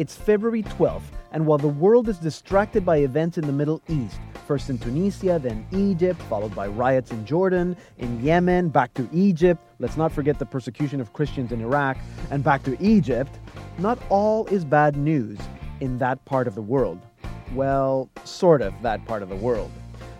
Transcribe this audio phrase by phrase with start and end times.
[0.00, 4.18] It's February 12th, and while the world is distracted by events in the Middle East,
[4.46, 9.62] first in Tunisia, then Egypt, followed by riots in Jordan, in Yemen, back to Egypt,
[9.78, 11.98] let's not forget the persecution of Christians in Iraq,
[12.30, 13.38] and back to Egypt,
[13.76, 15.38] not all is bad news
[15.80, 16.98] in that part of the world.
[17.52, 19.70] Well, sort of that part of the world.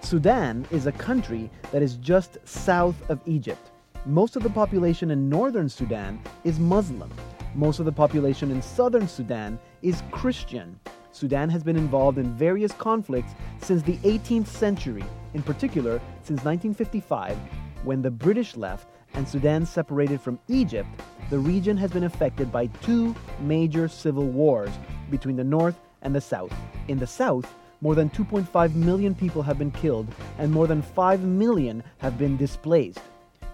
[0.03, 3.70] Sudan is a country that is just south of Egypt.
[4.05, 7.11] Most of the population in northern Sudan is Muslim.
[7.55, 10.79] Most of the population in southern Sudan is Christian.
[11.12, 17.37] Sudan has been involved in various conflicts since the 18th century, in particular since 1955,
[17.84, 20.89] when the British left and Sudan separated from Egypt.
[21.30, 24.70] The region has been affected by two major civil wars
[25.11, 26.53] between the north and the south.
[26.89, 30.06] In the south, more than 2.5 million people have been killed
[30.39, 33.01] and more than 5 million have been displaced.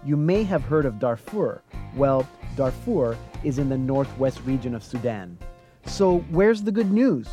[0.05, 1.61] You may have heard of Darfur.
[1.95, 5.37] Well, Darfur is in the northwest region of Sudan.
[5.87, 7.27] So, where's the good news?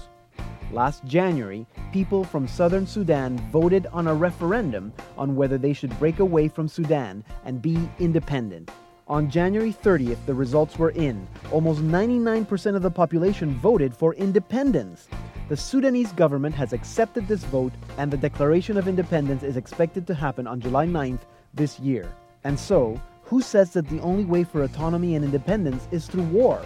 [0.73, 6.21] Last January, people from southern Sudan voted on a referendum on whether they should break
[6.21, 8.71] away from Sudan and be independent.
[9.07, 11.27] On January 30th, the results were in.
[11.53, 15.09] Almost 99% of the population voted for independence.
[15.51, 20.15] The Sudanese government has accepted this vote, and the declaration of independence is expected to
[20.15, 21.21] happen on July 9th
[21.53, 22.11] this year.
[22.45, 26.65] And so, who says that the only way for autonomy and independence is through war?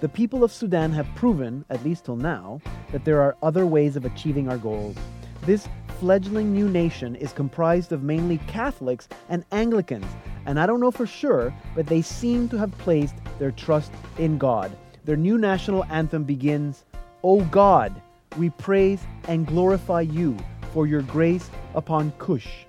[0.00, 2.60] The people of Sudan have proven, at least till now,
[2.92, 4.96] that there are other ways of achieving our goals.
[5.42, 5.68] This
[6.00, 10.06] fledgling new nation is comprised of mainly Catholics and Anglicans,
[10.46, 14.36] and I don't know for sure, but they seem to have placed their trust in
[14.36, 14.76] God.
[15.04, 16.84] Their new national anthem begins,
[17.22, 17.94] O God,
[18.36, 20.36] we praise and glorify you
[20.72, 22.66] for your grace upon Cush,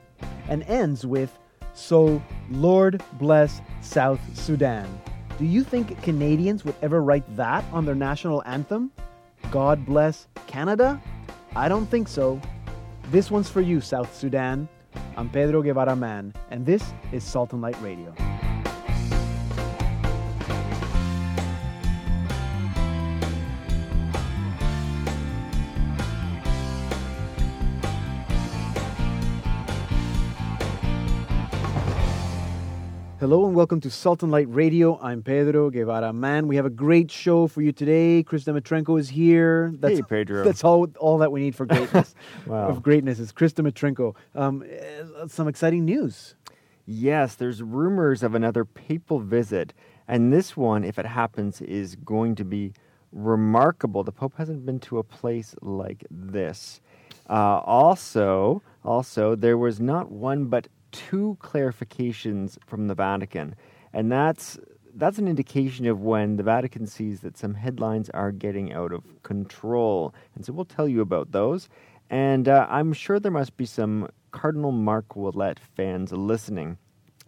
[0.47, 1.37] and ends with,
[1.73, 4.87] So, Lord bless South Sudan.
[5.37, 8.89] Do you think Canadians would ever write that on their national anthem?
[9.51, 11.01] God bless Canada?
[11.57, 12.39] I don't think so.
[13.11, 14.69] This one's for you, South Sudan.
[15.17, 18.15] I'm Pedro Guevara Man, and this is Salt and Light Radio.
[33.25, 34.99] Hello and welcome to Salt and Light Radio.
[35.01, 36.47] I'm Pedro Guevara Man.
[36.47, 38.21] We have a great show for you today.
[38.21, 39.73] Chris Demetrenko is here.
[39.79, 40.43] That's, hey, Pedro.
[40.43, 42.13] That's all, all that we need for greatness.
[42.45, 42.67] wow.
[42.67, 44.15] Of greatness is Chris Demetrenko.
[44.35, 46.35] Um, uh, some exciting news.
[46.85, 49.73] Yes, there's rumors of another papal visit,
[50.07, 52.73] and this one, if it happens, is going to be
[53.11, 54.03] remarkable.
[54.03, 56.79] The Pope hasn't been to a place like this.
[57.27, 63.55] Uh, also, also, there was not one but two clarifications from the Vatican,
[63.93, 64.57] and that's
[64.97, 69.03] that's an indication of when the Vatican sees that some headlines are getting out of
[69.23, 70.15] control.
[70.33, 71.67] And so we'll tell you about those.
[72.09, 76.77] And uh, I'm sure there must be some Cardinal Marc Ouellet fans listening.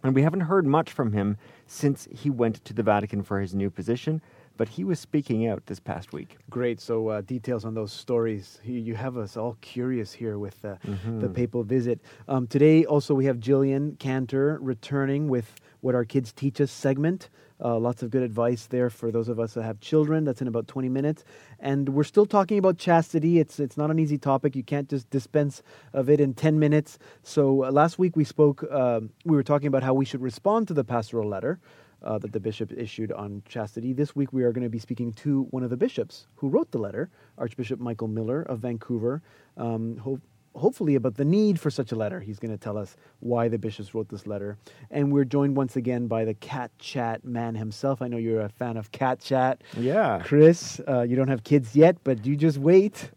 [0.02, 1.36] And we haven't heard much from him
[1.66, 4.22] since he went to the Vatican for his new position
[4.58, 6.36] but he was speaking out this past week.
[6.50, 6.80] Great.
[6.80, 8.58] So, uh, details on those stories.
[8.64, 11.20] You have us all curious here with uh, mm-hmm.
[11.20, 12.00] the papal visit.
[12.26, 17.30] Um, today, also, we have Jillian Cantor returning with What Our Kids Teach Us segment.
[17.64, 20.24] Uh, lots of good advice there for those of us that have children.
[20.24, 21.24] That's in about 20 minutes.
[21.58, 23.38] And we're still talking about chastity.
[23.38, 24.54] It's, it's not an easy topic.
[24.54, 26.98] You can't just dispense of it in 10 minutes.
[27.22, 30.66] So, uh, last week we spoke, um, we were talking about how we should respond
[30.68, 31.60] to the pastoral letter
[32.02, 33.92] uh, that the bishop issued on chastity.
[33.92, 36.70] This week we are going to be speaking to one of the bishops who wrote
[36.70, 39.22] the letter, Archbishop Michael Miller of Vancouver.
[39.56, 40.20] Um, ho-
[40.54, 42.20] hopefully, about the need for such a letter.
[42.20, 44.56] He's going to tell us why the bishops wrote this letter.
[44.90, 48.02] And we're joined once again by the Cat Chat man himself.
[48.02, 49.62] I know you're a fan of Cat Chat.
[49.76, 50.20] Yeah.
[50.24, 53.10] Chris, uh, you don't have kids yet, but you just wait.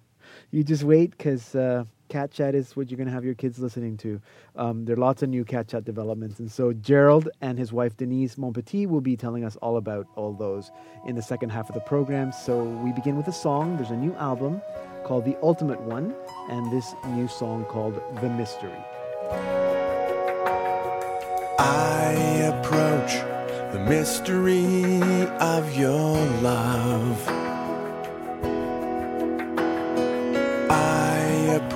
[0.51, 1.55] You just wait because.
[1.55, 4.19] Uh, Cat Chat is what you're going to have your kids listening to.
[4.57, 6.39] Um, there are lots of new Cat Chat developments.
[6.39, 10.33] And so Gerald and his wife Denise Montpetit will be telling us all about all
[10.33, 10.71] those
[11.07, 12.33] in the second half of the program.
[12.33, 13.77] So we begin with a song.
[13.77, 14.61] There's a new album
[15.05, 16.13] called The Ultimate One,
[16.49, 18.71] and this new song called The Mystery.
[21.57, 22.11] I
[22.53, 23.13] approach
[23.71, 25.01] the mystery
[25.39, 27.40] of your love.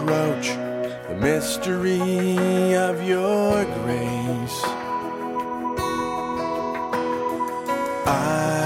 [0.05, 0.49] Approach
[1.07, 4.61] the mystery of your grace.
[8.05, 8.64] I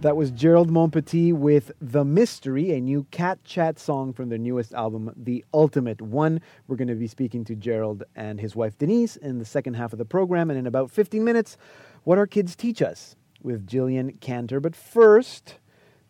[0.00, 4.72] That was Gerald Montpetit with The Mystery, a new cat chat song from their newest
[4.72, 6.40] album, The Ultimate One.
[6.66, 9.92] We're going to be speaking to Gerald and his wife Denise in the second half
[9.92, 10.48] of the program.
[10.48, 11.58] And in about 15 minutes,
[12.04, 14.58] what our kids teach us with Jillian Cantor.
[14.58, 15.56] But first,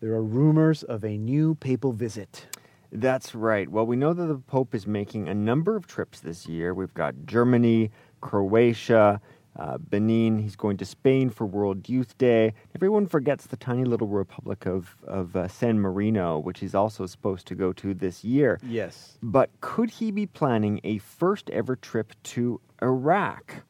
[0.00, 2.46] there are rumors of a new papal visit.
[2.92, 3.68] That's right.
[3.68, 6.72] Well, we know that the Pope is making a number of trips this year.
[6.74, 7.90] We've got Germany,
[8.20, 9.20] Croatia,
[9.56, 10.38] uh, Benin.
[10.38, 12.54] He's going to Spain for World Youth Day.
[12.74, 17.46] Everyone forgets the tiny little republic of, of uh, San Marino, which he's also supposed
[17.48, 18.58] to go to this year.
[18.62, 19.18] Yes.
[19.22, 23.64] But could he be planning a first ever trip to Iraq?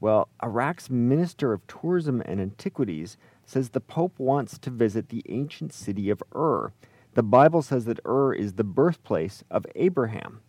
[0.00, 3.16] Well, Iraq's Minister of Tourism and Antiquities
[3.46, 6.72] says the Pope wants to visit the ancient city of Ur.
[7.14, 10.40] The Bible says that Ur is the birthplace of Abraham.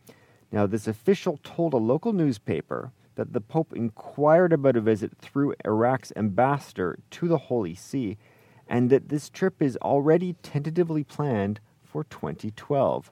[0.52, 5.54] Now, this official told a local newspaper that the Pope inquired about a visit through
[5.66, 8.18] Iraq's ambassador to the Holy See
[8.68, 13.12] and that this trip is already tentatively planned for 2012.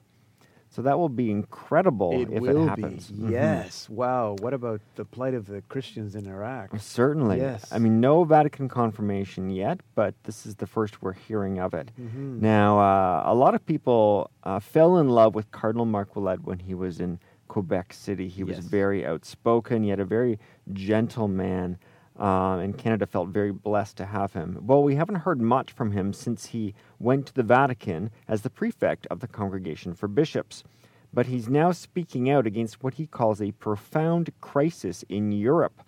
[0.70, 3.10] So that will be incredible It if it happens.
[3.10, 3.24] be.
[3.24, 3.30] Mhm.
[3.30, 3.90] Yes.
[3.90, 4.36] Wow.
[4.40, 6.70] What about the plight of the Christians in Iraq?
[6.78, 7.36] Certainly.
[7.40, 7.70] Yes.
[7.70, 11.92] I mean, no Vatican confirmation yet, but this is the first we're hearing of it.
[12.00, 12.40] Mm-hmm.
[12.40, 16.60] Now, uh, a lot of people uh, fell in love with Cardinal Marc Ouellet when
[16.60, 17.18] he was in
[17.52, 18.28] Quebec City.
[18.28, 18.64] He was Yes.
[18.64, 20.38] very outspoken, yet a very
[20.72, 21.76] gentle man,
[22.18, 24.58] uh, and Canada felt very blessed to have him.
[24.62, 28.48] Well, we haven't heard much from him since he went to the Vatican as the
[28.48, 30.64] prefect of the Congregation for Bishops.
[31.12, 35.82] But he's now speaking out against what he calls a profound crisis in Europe.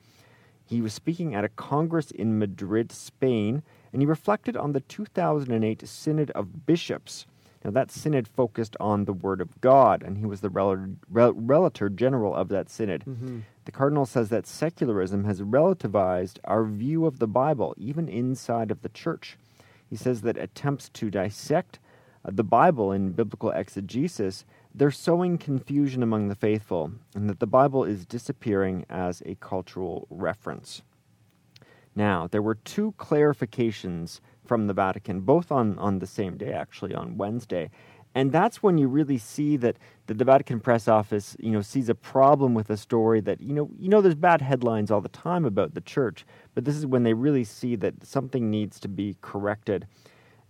[0.66, 5.88] He was speaking at a congress in Madrid, Spain, and he reflected on the 2008
[5.88, 7.24] Synod of Bishops.
[7.64, 11.32] Now, that synod focused on the Word of God, and he was the rel- rel-
[11.32, 13.04] relator general of that synod.
[13.64, 18.82] The cardinal says that secularism has relativized our view of the Bible, even inside of
[18.82, 19.38] the church.
[19.88, 21.78] He says that attempts to dissect
[22.24, 24.44] uh, the Bible in biblical exegesis,
[24.74, 30.06] they're sowing confusion among the faithful, and that the Bible is disappearing as a cultural
[30.10, 30.82] reference.
[31.94, 36.94] Now, there were two clarifications from the Vatican, both on, on the same day, actually,
[36.94, 37.70] on Wednesday.
[38.14, 41.88] And that's when you really see that, that the Vatican press office, you know, sees
[41.88, 45.08] a problem with a story that, you know, you know, there's bad headlines all the
[45.08, 46.24] time about the church,
[46.54, 49.86] but this is when they really see that something needs to be corrected.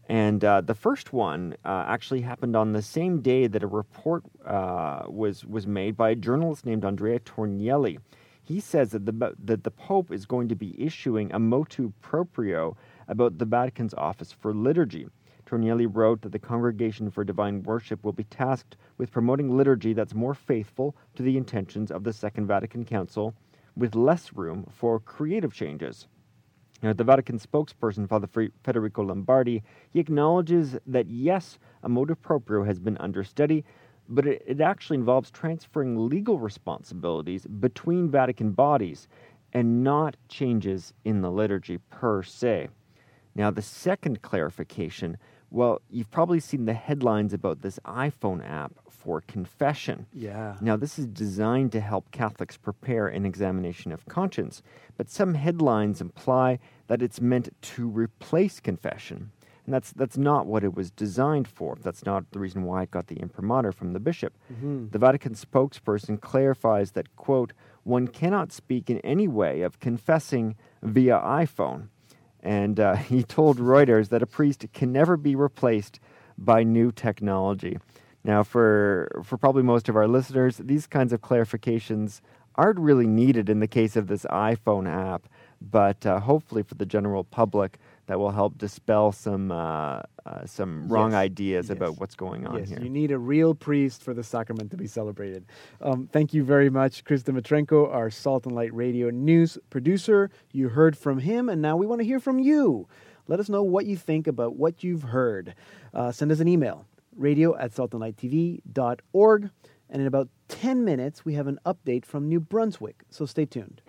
[0.09, 4.23] And uh, the first one uh, actually happened on the same day that a report
[4.45, 7.99] uh, was was made by a journalist named Andrea Tornielli.
[8.43, 12.77] He says that the that the Pope is going to be issuing a motu proprio
[13.09, 15.07] about the Vatican's office for liturgy.
[15.47, 20.15] Tornielli wrote that the Congregation for Divine Worship will be tasked with promoting liturgy that's
[20.15, 23.35] more faithful to the intentions of the Second Vatican Council,
[23.77, 26.07] with less room for creative changes.
[26.83, 28.29] Now, the Vatican spokesperson, Father
[28.63, 33.65] Federico Lombardi, he acknowledges that yes, a motu proprio has been under study,
[34.09, 39.09] but it, it actually involves transferring legal responsibilities between Vatican bodies
[39.53, 42.69] and not changes in the liturgy per se.
[43.35, 45.19] Now, the second clarification
[45.55, 50.07] well, you've probably seen the headlines about this iPhone app for confession.
[50.13, 50.57] Yeah.
[50.61, 54.63] Now, this is designed to help Catholics prepare an examination of conscience,
[54.97, 59.31] but some headlines imply that it's meant to replace confession.
[59.65, 61.79] And that's, that's not what it was designed for.
[61.81, 64.37] That's not the reason why it got the imprimatur from the bishop.
[64.53, 64.89] Mm-hmm.
[64.89, 67.53] The Vatican spokesperson clarifies that, quote,
[67.85, 71.91] one cannot speak in any way of confessing via iPhone.
[72.45, 75.99] And uh, he told Reuters that a priest can never be replaced
[76.39, 77.79] by new technology.
[78.23, 82.21] Now, for, for probably most of our listeners, these kinds of clarifications
[82.55, 85.29] aren't really needed in the case of this iPhone app,
[85.61, 90.89] but uh, hopefully for the general public, that will help dispel some uh, uh, some
[90.89, 91.19] wrong Yes.
[91.19, 91.77] ideas Yes.
[91.77, 92.81] about what's going on yes, here.
[92.83, 95.45] you need a real priest for the sacrament to be celebrated.
[95.81, 100.31] Um, thank you very much, Chris Dimitrenko, our Salt and Light Radio news producer.
[100.53, 102.89] You heard from him, and now we want to hear from you.
[103.27, 105.55] Let us know what you think about what you've heard.
[105.93, 109.51] Uh, send us an email, radio at saltandlighttv.org.
[109.91, 113.81] And in about 10 minutes, we have an update from New Brunswick, so stay tuned.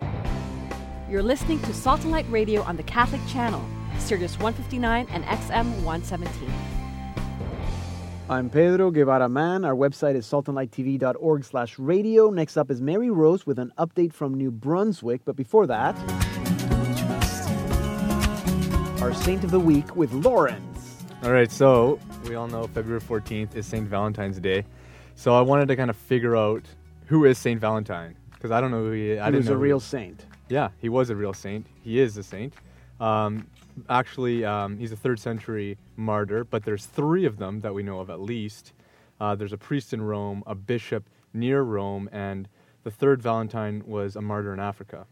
[1.10, 3.64] You're listening to Salt and Light Radio on the Catholic Channel,
[3.98, 6.52] Sirius 159 and XM 117.
[8.28, 9.64] I'm Pedro Guevara Man.
[9.64, 12.30] Our website is saltandlighttv.org slash radio.
[12.30, 15.22] Next up is Mary Rose with an update from New Brunswick.
[15.24, 15.96] But before that,
[19.02, 21.04] our saint of the week with Lawrence.
[21.24, 21.98] All right, so
[22.28, 23.88] we all know February 14th is St.
[23.88, 24.64] Valentine's Day.
[25.16, 26.62] So I wanted to kind of figure out
[27.06, 27.60] who is St.
[27.60, 29.20] Valentine because I don't know who he is.
[29.20, 30.26] I He didn't was know a who- real saint.
[30.48, 31.66] Yeah, he was a real saint.
[31.82, 32.54] He is a saint.
[33.00, 33.46] Um,
[33.88, 38.00] actually, um, he's a third century martyr, but there's three of them that we know
[38.00, 38.72] of at least.
[39.20, 42.48] Uh, there's a priest in Rome, a bishop near Rome, and
[42.84, 45.06] the third Valentine was a martyr in Africa.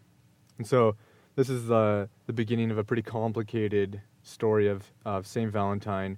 [0.58, 0.96] And so
[1.36, 5.50] this is the, the beginning of a pretty complicated story of, of St.
[5.50, 6.16] Valentine.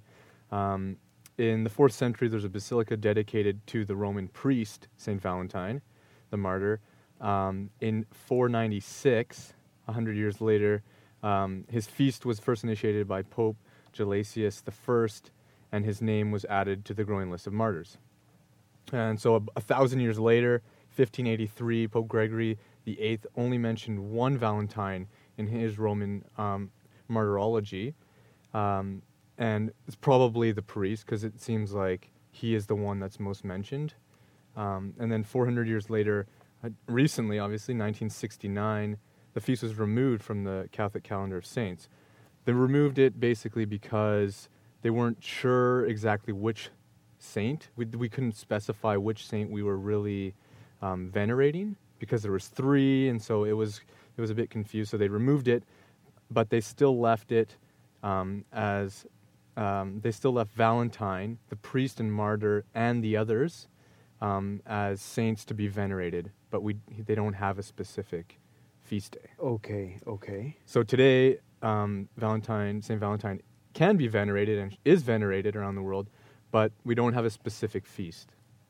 [0.51, 0.97] Um,
[1.37, 5.21] in the fourth century, there's a basilica dedicated to the Roman priest, St.
[5.21, 5.81] Valentine,
[6.29, 6.79] the martyr.
[7.19, 9.53] Um, in 496,
[9.85, 10.83] 100 years later,
[11.23, 13.57] um, his feast was first initiated by Pope
[13.93, 15.29] Gelasius I,
[15.71, 17.97] and his name was added to the growing list of martyrs.
[18.93, 20.61] And so, a, a thousand years later,
[20.95, 25.07] 1583, Pope Gregory VIII only mentioned one Valentine
[25.37, 26.71] in his Roman um,
[27.07, 27.93] martyrology,
[28.53, 29.01] um,
[29.37, 33.43] and it's probably the priest because it seems like he is the one that's most
[33.43, 33.93] mentioned.
[34.55, 36.27] Um, and then 400 years later,
[36.63, 38.97] uh, recently, obviously, 1969,
[39.37, 41.89] the feast was removed from the Catholic calendar of saints.
[42.45, 44.49] They removed it basically because
[44.81, 46.71] they weren't sure exactly which
[47.19, 47.69] saint.
[47.75, 50.33] We, we couldn't specify which saint we were really
[50.81, 53.81] um, venerating because there was three, and so it was
[54.17, 54.89] it was a bit confused.
[54.89, 55.61] So they removed it,
[56.31, 57.57] but they still left it
[58.01, 59.05] um, as
[59.55, 63.67] um, they still left Valentine, the priest and martyr, and the others
[64.19, 66.31] um, as saints to be venerated.
[66.49, 68.39] But we they don't have a specific
[68.87, 69.29] feast day.
[69.39, 70.55] Okay, okay.
[70.65, 73.41] So today, um, Valentine, Saint Valentine,
[73.73, 76.09] can be venerated and is venerated around the world,
[76.51, 78.29] but we don't have a specific feast.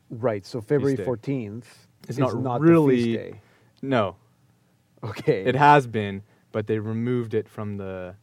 [0.09, 1.05] Right, so February day.
[1.05, 1.65] 14th
[2.03, 3.41] It's is not not really- the feast day.
[3.81, 4.15] No,
[5.03, 5.43] Okay.
[5.45, 8.15] it has been, but they removed it from the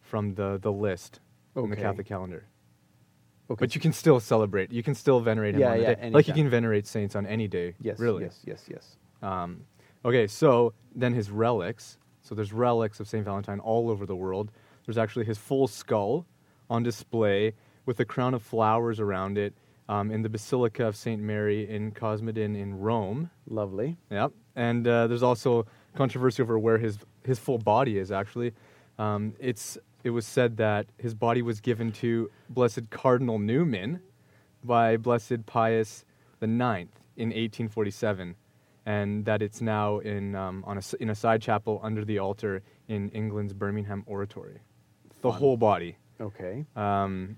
[0.00, 1.20] from the the list
[1.56, 2.44] in the Catholic calendar.
[3.50, 3.58] okay.
[3.60, 4.70] But you can still celebrate.
[4.72, 7.16] You can still venerate him Yeah, on the yeah, day, like you can venerate saints
[7.16, 7.74] on any day.
[7.80, 8.24] Yes, really.
[8.24, 8.96] yes, yes, yes.
[9.22, 9.64] Um,
[10.04, 11.98] okay, so then his relics.
[12.22, 14.50] So there's relics of Saint Valentine all over the world.
[14.86, 16.26] There's actually his full skull
[16.70, 17.54] on display
[17.86, 19.54] with a crown of flowers around it
[19.88, 23.30] um, in the Basilica of Saint Mary in Cosmedin in Rome.
[23.46, 23.96] Lovely.
[24.10, 24.32] Yep.
[24.54, 28.12] And uh, there's also controversy over where his his full body is.
[28.12, 28.52] Actually,
[28.98, 34.00] um, it's it was said that his body was given to Blessed Cardinal Newman
[34.64, 36.04] by Blessed Pius
[36.40, 38.34] the Ninth in 1847,
[38.86, 42.62] and that it's now in um, on a in a side chapel under the altar
[42.88, 44.60] in England's Birmingham Oratory.
[45.20, 45.38] The Fun.
[45.38, 45.96] whole body.
[46.20, 46.64] Okay.
[46.76, 47.36] Um,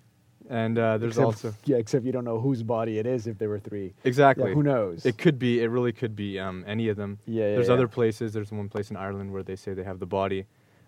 [0.50, 3.38] and uh, there's except, also yeah, except you don't know whose body it is if
[3.38, 3.94] there were three.
[4.04, 5.06] exactly Yeah, who knows?
[5.06, 5.62] It could be.
[5.62, 7.18] It really could be um, any of them.
[7.26, 7.74] Yeah, yeah, There's yeah.
[7.74, 8.32] other places.
[8.32, 10.44] There's one place in Ireland where they say they have the body,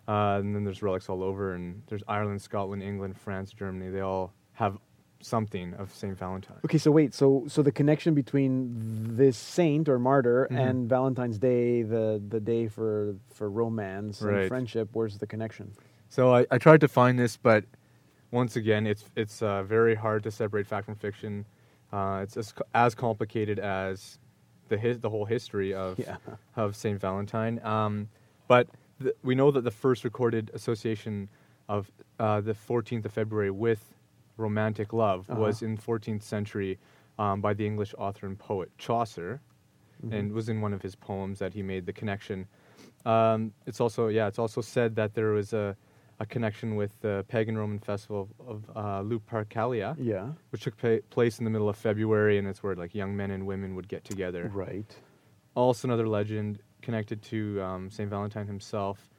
[0.07, 1.55] uh, and then there's relics all over.
[1.55, 3.91] And there's Ireland, Scotland, England, France, Germany.
[3.91, 4.77] They all have
[5.21, 6.59] something of Saint Valentine.
[6.65, 10.59] Okay, so wait, so so the connection between this saint or martyr Mhm.
[10.71, 15.73] and Valentine's Day, the the day for for romance and friendship, where's the connection?
[16.09, 17.65] So I, I tried to find this, but
[18.31, 21.45] once again, it's it's uh, very hard to separate fact from fiction.
[21.93, 24.19] Uh, it's as, as complicated as
[24.69, 26.17] the his, the whole history of Yeah.
[26.57, 27.61] of Saint Valentine.
[27.65, 28.09] Um,
[28.49, 28.69] but
[29.03, 31.29] th- we know that the first recorded association
[31.69, 33.95] of uh, the 14th of February with
[34.37, 35.41] romantic love Uh-huh.
[35.41, 36.79] was in 14th century
[37.19, 39.41] um, by the English author and poet Chaucer,
[40.13, 42.47] and was in one of his poems that he made the connection.
[43.07, 45.77] Um, it's also yeah, it's also said that there was a
[46.19, 50.29] a connection with the pagan Roman festival of uh, Lupercalia, Yeah.
[50.51, 53.31] which took pa- place in the middle of February, and it's where like young men
[53.31, 54.51] and women would get together.
[54.55, 54.91] Right.
[55.55, 59.11] Also, another legend connected to um, Saint Valentine himself,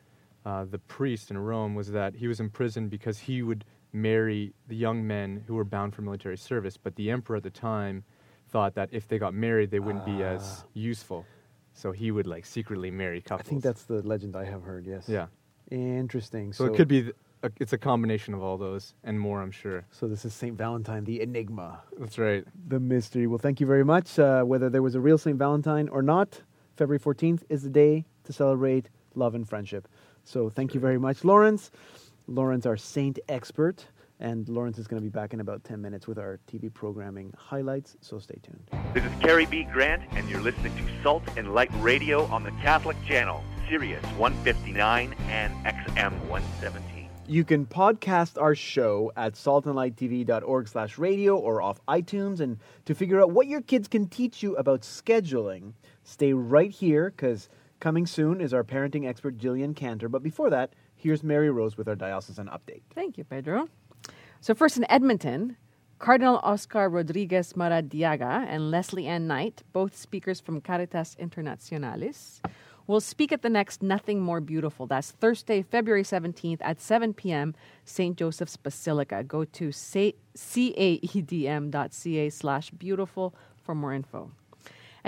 [0.45, 3.63] uh, the priest in Rome, was that he was imprisoned because he would
[4.01, 6.77] marry the young men who were bound for military service.
[6.77, 8.03] But the emperor at the time
[8.49, 11.25] thought that if they got married, they wouldn't be as useful,
[11.73, 13.47] so he would like secretly marry couples.
[13.47, 14.85] I think that's the legend I have heard.
[14.85, 15.09] Yes.
[15.09, 15.27] yeah.
[15.69, 16.53] Interesting.
[16.53, 17.03] So, it could be.
[17.03, 19.85] Th- a, it's a combination of all those and more, I'm sure.
[19.91, 22.43] So this is Saint Valentine, the enigma, That's right.
[22.67, 23.27] the mystery.
[23.27, 24.17] Well, thank you very much.
[24.17, 26.41] Uh, whether there was a real Saint Valentine or not,
[26.75, 29.87] February fourteenth is the day to celebrate love and friendship.
[30.23, 31.71] So thank you very much, Lawrence.
[32.27, 33.85] Lawrence, our saint expert,
[34.19, 37.33] and Lawrence is going to be back in about ten minutes with our TV programming
[37.37, 37.95] highlights.
[38.01, 38.69] So stay tuned.
[38.93, 39.63] This is Kerry B.
[39.63, 45.15] Grant, and you're listening to Salt and Light Radio on the Catholic Channel, Sirius 159
[45.29, 47.09] and XM 117.
[47.29, 52.39] You can podcast our show at saltandlighttv.org slash radio or off iTunes.
[52.39, 57.09] And to figure out what your kids can teach you about scheduling, stay right here
[57.09, 60.07] because coming soon is our parenting expert, Jillian Cantor.
[60.07, 60.73] But before that,
[61.07, 62.81] here's Mary Rose with our diocesan update.
[62.93, 63.69] Thank you, Pedro.
[64.41, 65.55] So, first in Edmonton,
[65.99, 72.41] Cardinal Oscar Rodriguez Maradiaga and Lesley-Anne Knight, both speakers from Caritas Internationalis,
[72.87, 74.85] will speak at the next Nothing More Beautiful.
[74.85, 78.17] That's Thursday, February 17th at 7 p.m., St.
[78.17, 79.23] Joseph's Basilica.
[79.23, 84.31] Go to ca- caedm.ca slash beautiful for more info.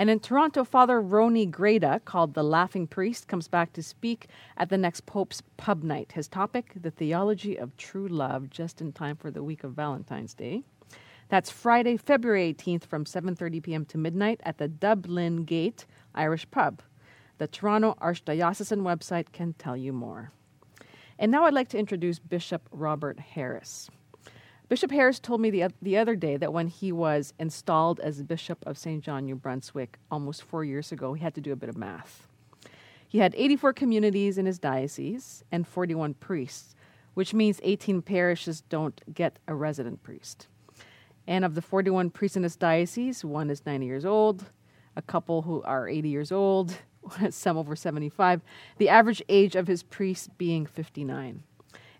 [0.00, 4.70] And in Toronto, Father Roni Greda, called the Laughing Priest, comes back to speak at
[4.70, 6.12] the next Pope's Pub Night.
[6.12, 10.32] His topic, the theology of true love, just in time for the week of Valentine's
[10.32, 10.62] Day.
[11.28, 13.84] That's Friday, February 18th from 7:30 p.m.
[13.84, 15.84] to midnight at the Dublin Gate
[16.14, 16.80] Irish Pub.
[17.36, 20.32] The Toronto Archdiocesan website can tell you more.
[21.18, 23.90] And now I'd like to introduce Bishop Robert Harris.
[24.70, 28.64] Bishop Harris told me the, the other day that when he was installed as Bishop
[28.64, 29.02] of St.
[29.02, 32.28] John, New Brunswick, almost four years ago, he had to do a bit of math.
[33.08, 36.76] He had 84 communities in his diocese and 41 priests,
[37.14, 40.46] which means 18 parishes don't get a resident priest.
[41.26, 44.44] And of the 41 priests in his diocese, one is 90 years old,
[44.94, 46.76] a couple who are 80 years old,
[47.30, 48.40] some over 75,
[48.78, 51.42] the average age of his priests being 59.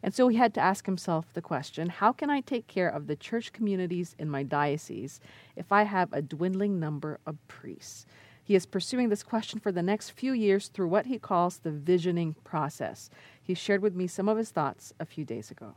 [0.02, 3.06] And so he had to ask himself the question how can I take care of
[3.06, 5.20] the church communities in my diocese
[5.56, 8.06] if I have a dwindling number of priests?
[8.42, 11.70] He is pursuing this question for the next few years through what he calls the
[11.70, 13.08] visioning process.
[13.40, 15.76] He shared with me some of his thoughts a few days ago.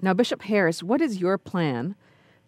[0.00, 1.94] Now, Bishop Harris, what is your plan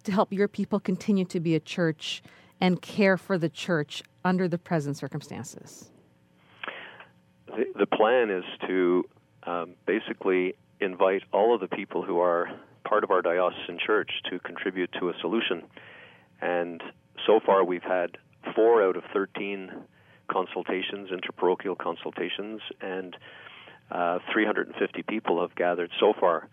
[0.04, 2.22] to help your people continue to be a church
[2.60, 5.90] and care for the church under the present circumstances?
[7.46, 9.04] The, the plan is to
[9.44, 12.48] um, basically invite all of the people who are
[12.84, 15.62] part of our diocesan church to contribute to a solution.
[16.40, 16.82] And
[17.26, 18.16] so far, we've had
[18.54, 19.70] four out of 13
[20.30, 23.16] consultations, interparochial consultations, and
[23.90, 26.48] uh, 350 people have gathered so far.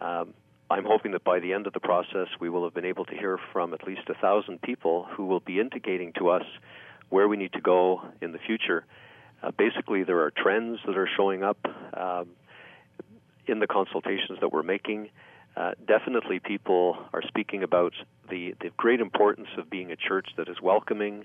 [0.00, 0.34] Um,
[0.70, 3.14] I'm hoping that by the end of the process, we will have been able to
[3.14, 6.44] hear from at least a thousand people who will be indicating to us
[7.08, 8.84] where we need to go in the future.
[9.42, 11.58] Uh, basically, there are trends that are showing up
[11.94, 12.30] um,
[13.46, 15.10] in the consultations that we're making.
[15.56, 17.94] Uh, definitely, people are speaking about
[18.28, 21.24] the, the great importance of being a church that is welcoming,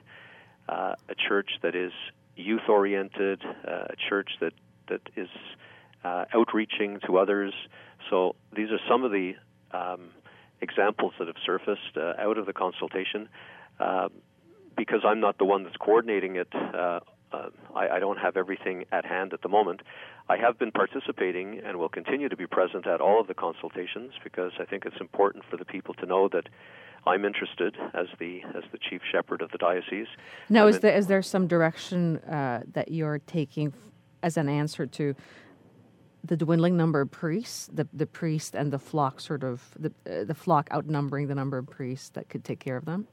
[0.70, 1.92] uh, a church that is
[2.38, 4.54] youth oriented, uh, a church that,
[4.88, 5.28] that is
[6.06, 7.54] uh, outreaching to others.
[8.10, 9.34] So, these are some of the
[9.72, 10.10] um,
[10.62, 13.28] examples that have surfaced uh, out of the consultation.
[13.80, 14.10] Uh,
[14.78, 16.48] because I'm not the one that's coordinating it,
[17.34, 19.82] uh, I, I don't have everything at hand at the moment.
[20.30, 24.14] I have been participating and will continue to be present at all of the consultations
[24.24, 26.48] because I think it's important for the people to know that
[27.06, 30.08] I'm interested as the as the chief shepherd of the diocese.
[30.50, 33.74] Now, I'm is there is there some direction uh, that you're taking f-
[34.22, 35.16] as an answer to
[36.24, 40.24] the dwindling number of priests, the the priest and the flock sort of the uh,
[40.26, 43.08] the flock outnumbering the number of priests that could take care of them?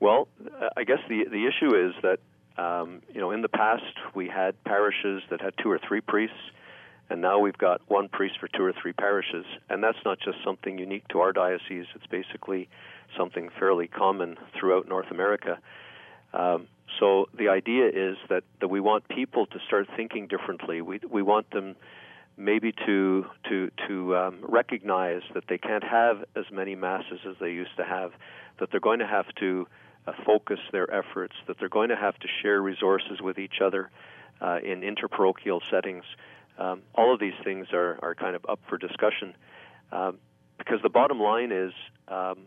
[0.00, 0.28] Well,
[0.60, 2.18] uh, I guess the the issue is that
[2.60, 6.44] um, you know in the past we had parishes that had two or three priests,
[7.08, 10.38] and now we've got one priest for two or three parishes, and that's not just
[10.44, 11.86] something unique to our diocese.
[11.94, 12.68] It's basically
[13.16, 15.58] something fairly common throughout North America.
[16.32, 16.68] Um,
[16.98, 20.80] so the idea is that, that we want people to start thinking differently.
[20.82, 21.76] We we want them
[22.36, 27.50] maybe to to to um, recognize that they can't have as many masses as they
[27.50, 28.12] used to have.
[28.58, 29.66] That they're going to have to
[30.06, 31.34] uh, focus their efforts.
[31.46, 33.90] That they're going to have to share resources with each other
[34.40, 36.04] uh, in interparochial settings.
[36.58, 39.34] Um, all of these things are are kind of up for discussion.
[39.92, 40.18] Um,
[40.58, 41.72] because the bottom line is
[42.08, 42.38] um,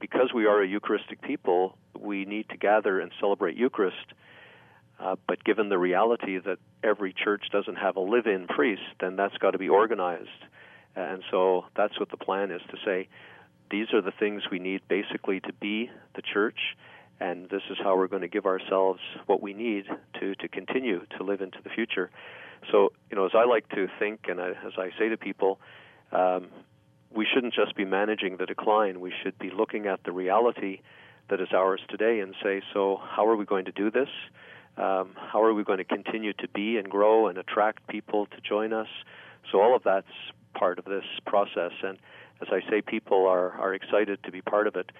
[0.00, 3.96] because we are a Eucharistic people, we need to gather and celebrate Eucharist.
[4.98, 9.16] Uh, but given the reality that every church doesn't have a live in priest, then
[9.16, 10.28] that's got to be organized.
[10.94, 13.08] And so that's what the plan is to say
[13.70, 16.58] these are the things we need basically to be the church,
[17.20, 19.84] and this is how we're going to give ourselves what we need
[20.18, 22.10] to, to continue to live into the future.
[22.70, 25.60] So, you know, as I like to think and I, as I say to people,
[26.12, 26.48] um,
[27.14, 29.00] we shouldn't just be managing the decline.
[29.00, 30.80] We should be looking at the reality
[31.28, 34.08] that is ours today and say, so how are we going to do this?
[34.76, 38.40] Um, how are we going to continue to be and grow and attract people to
[38.40, 38.88] join us?
[39.50, 40.06] So all of that's
[40.54, 41.72] part of this process.
[41.82, 41.98] And
[42.40, 44.90] as I say, people are, are excited to be part of it.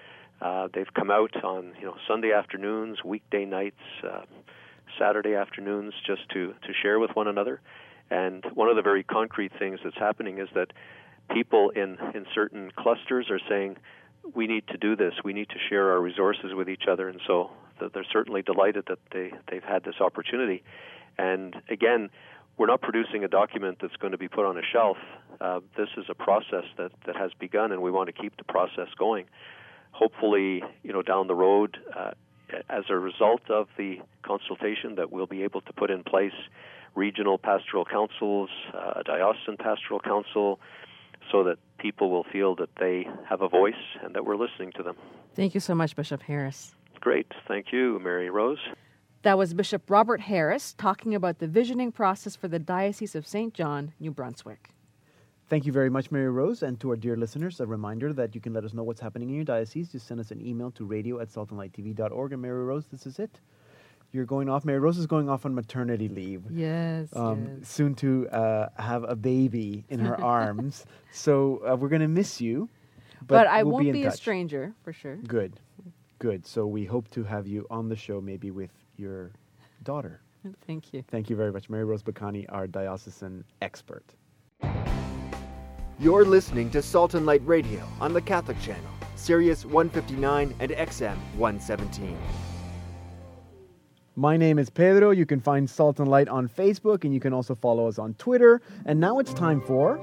[0.41, 4.23] Uh, they've come out on you know Sunday afternoons, weekday nights, uh,
[4.99, 7.61] Saturday afternoons, just to to share with one another.
[8.11, 10.73] And one of the very concrete things that's happening is that
[11.31, 13.77] people in in certain clusters are saying,
[14.35, 15.15] we need to do this.
[15.25, 17.51] We need to share our resources with each other, and so
[17.93, 20.63] they're certainly delighted that they they've had this opportunity.
[21.19, 22.11] And again,
[22.57, 24.99] we're not producing a document that's going to be put on a shelf.
[25.41, 28.45] Uh, this is a process that that has begun, and we want to keep the
[28.45, 29.27] process going.
[29.93, 32.13] Hopefully, you know, down the road, uh,
[32.69, 36.33] as a result of the consultation, that we'll be able to put in place
[36.95, 40.59] regional pastoral councils, uh, a diocesan pastoral council,
[41.31, 44.83] so that people will feel that they have a voice and that we're listening to
[44.83, 44.97] them.
[45.35, 46.75] Thank you so much, Bishop Harris.
[47.01, 47.33] Great.
[47.47, 48.59] Thank you, Mary Rose.
[49.23, 53.53] That was Bishop Robert Harris talking about the visioning process for the Diocese of St.
[53.53, 54.71] John, New Brunswick.
[55.51, 56.63] Thank you very much, Mary Rose.
[56.63, 59.31] And to our dear listeners, a reminder that you can let us know what's happening
[59.31, 59.91] in your diocese.
[59.91, 62.33] Just send us an email to radio at saltandlighttv.org.
[62.33, 63.41] And Mary Rose, this is it.
[64.13, 64.65] You're going off.
[64.65, 66.45] Mary Rose is going off on maternity leave.
[66.53, 67.09] Yes.
[67.17, 67.69] Um, yes.
[67.69, 70.87] Soon to uh, have a baby in her arms.
[71.11, 72.69] So uh, we're going to miss you.
[73.27, 75.17] But, I we'll won't be, be, a stranger for sure.
[75.17, 75.59] Good.
[76.21, 76.47] Good.
[76.47, 79.33] So we hope to have you on the show, maybe with your
[79.83, 80.21] daughter.
[80.65, 81.03] Thank you.
[81.09, 84.15] Thank you very much, Mary Rose Bacani, our diocesan expert.
[86.01, 91.15] You're listening to Salt and Light Radio on the Catholic Channel, Sirius 159 and XM
[91.37, 92.17] 117.
[94.17, 95.11] My name is Pedro.
[95.11, 98.15] You can find Salt and Light on Facebook, and you can also follow us on
[98.15, 98.63] Twitter.
[98.87, 99.97] And now it's time for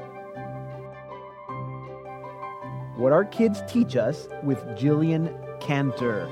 [2.95, 6.29] What Our Kids Teach Us with Jillian Cantor.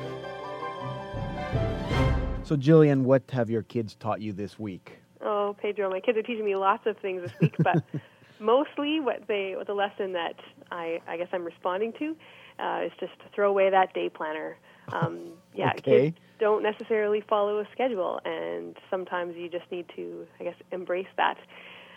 [2.44, 5.00] So, Jillian, what have your kids taught you this week?
[5.22, 7.84] Oh, Pedro, my kids are teaching me lots of things this week, but
[8.40, 10.36] mostly what they, what the lesson that
[10.72, 12.16] I, I guess I'm responding to,
[12.60, 14.58] uh, is just to throw away that day planner.
[14.94, 16.12] Um, yeah, Okay.
[16.12, 21.08] kids don't necessarily follow a schedule, and sometimes you just need to, I guess, embrace
[21.18, 21.38] that.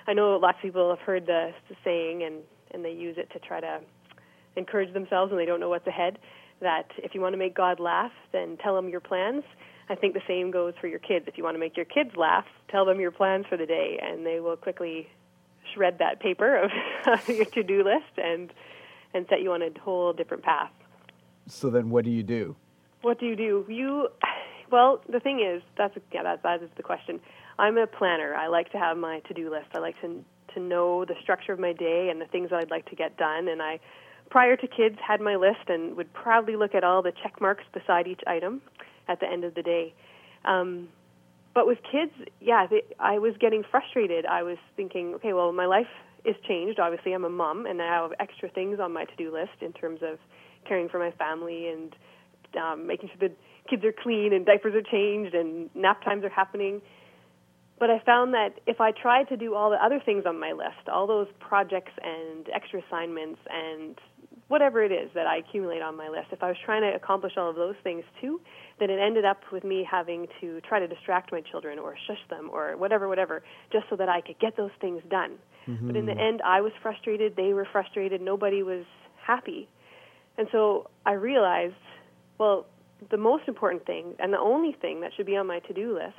[0.07, 2.37] I know lots of people have heard the, the saying, and
[2.71, 3.81] and they use it to try to
[4.57, 6.19] encourage themselves when they don't know what's ahead.
[6.61, 9.43] That if you want to make God laugh, then tell him your plans.
[9.89, 11.25] I think the same goes for your kids.
[11.29, 13.99] If you want to make your kids laugh, tell them your plans for the day,
[14.03, 15.09] and they will quickly
[15.75, 16.71] shred that paper
[17.07, 18.53] of your to-do list and
[19.15, 20.71] and set you on a whole different path.
[21.47, 22.57] So, then what do you do?
[23.01, 23.65] What do you do?
[23.69, 24.09] You,
[24.71, 27.21] well, the thing is, that's yeah, that that is the question.
[27.59, 28.35] I'm a planner.
[28.35, 29.69] I like to have my to-do list.
[29.75, 30.23] I like to
[30.55, 33.17] to know the structure of my day and the things that I'd like to get
[33.17, 33.49] done.
[33.49, 33.81] And I,
[34.31, 37.65] prior to kids, had my list and would proudly look at all the check marks
[37.73, 38.63] beside each item
[39.09, 39.95] at the end of the day.
[40.45, 40.89] Um,
[41.59, 44.25] but with kids, yeah, they, I was getting frustrated.
[44.27, 45.89] I was thinking, okay, well, my life
[46.25, 46.79] is changed.
[46.79, 49.99] Obviously, I'm a mom, and I have extra things on my to-do list in terms
[50.05, 50.21] of
[50.69, 51.97] caring for my family and
[52.63, 53.35] um, making sure the
[53.69, 56.81] kids are clean and diapers are changed and nap times are happening.
[57.81, 60.53] But I found that if I tried to do all the other things on my
[60.53, 63.99] list, all those projects and extra assignments and
[64.47, 67.33] whatever it is that I accumulate on my list, if I was trying to accomplish
[67.37, 68.41] all of those things too,
[68.81, 72.21] then it ended up with me having to try to distract my children or shush
[72.31, 75.33] them or whatever, whatever, just so that I could get those things done.
[75.87, 76.21] But in the mm-hmm.
[76.21, 77.37] end, I was frustrated.
[77.37, 78.23] They were frustrated.
[78.23, 78.87] Nobody was
[79.21, 79.69] happy.
[80.39, 81.75] And so I realized,
[82.39, 82.65] well,
[83.11, 86.15] the most important thing and the only thing that should be on my to-do list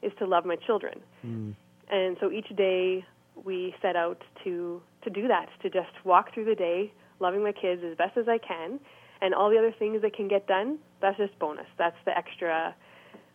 [0.00, 1.00] is to love my children.
[1.24, 1.54] Mm.
[1.90, 3.04] And so each day
[3.44, 7.52] we set out to to do that, to just walk through the day, loving my
[7.52, 8.80] kids as best as I can,
[9.24, 10.78] and all the other things that can get done.
[11.00, 11.66] That's just bonus.
[11.78, 12.74] That's the extra.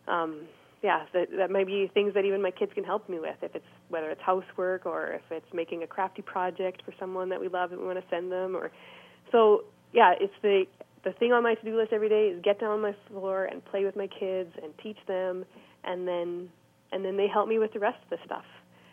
[0.07, 0.41] Um,
[0.83, 3.35] yeah, that, that might be things that even my kids can help me with.
[3.41, 7.41] If it's whether it's housework or if it's making a crafty project for someone that
[7.41, 8.71] we love that we want to send them, or
[9.31, 10.65] so yeah, it's the
[11.03, 13.45] the thing on my to do list every day is get down on my floor
[13.45, 15.43] and play with my kids and teach them,
[15.83, 16.49] and then
[16.91, 18.45] and then they help me with the rest of the stuff.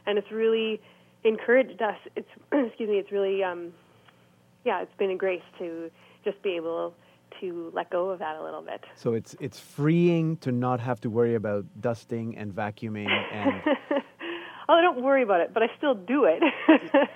[0.06, 0.80] And it's really
[1.24, 1.98] encouraged us.
[2.16, 2.96] It's excuse me.
[2.96, 3.74] It's really um,
[4.64, 4.80] yeah.
[4.80, 5.90] It's been a grace to
[6.26, 6.92] just be able
[7.40, 8.82] to let go of that a little bit.
[8.96, 13.62] So it's it's freeing to not have to worry about dusting and vacuuming and
[14.68, 16.42] oh, I don't worry about it, but I still do it.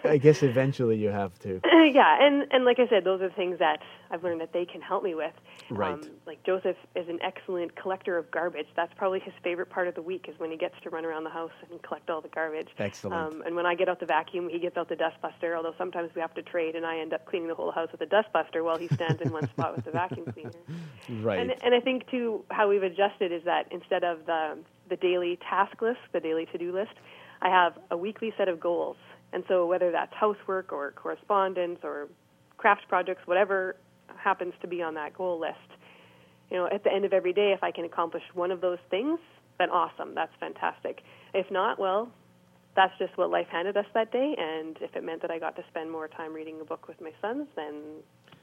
[0.04, 1.60] I guess eventually you have to.
[1.92, 4.80] yeah, and and like I said, those are things that I've learned that they can
[4.80, 5.32] help me with.
[5.70, 5.92] Right.
[5.92, 8.66] Um, like Joseph is an excellent collector of garbage.
[8.76, 11.24] That's probably his favorite part of the week is when he gets to run around
[11.24, 12.68] the house and collect all the garbage.
[12.78, 13.34] Excellent.
[13.34, 15.56] Um, and when I get out the vacuum, he gets out the dustbuster.
[15.56, 18.00] Although sometimes we have to trade, and I end up cleaning the whole house with
[18.00, 20.50] a dustbuster while he stands in one spot with the vacuum cleaner.
[21.22, 21.40] Right.
[21.40, 24.58] And, and I think too how we've adjusted is that instead of the
[24.88, 26.92] the daily task list, the daily to do list,
[27.42, 28.96] I have a weekly set of goals.
[29.32, 32.08] And so whether that's housework or correspondence or
[32.56, 33.76] craft projects, whatever
[34.16, 35.58] happens to be on that goal list,
[36.50, 38.78] you know, at the end of every day, if I can accomplish one of those
[38.90, 39.20] things,
[39.58, 41.02] then awesome, that's fantastic.
[41.32, 42.10] If not, well,
[42.74, 44.34] that's just what life handed us that day.
[44.36, 47.00] And if it meant that I got to spend more time reading a book with
[47.00, 47.74] my sons, then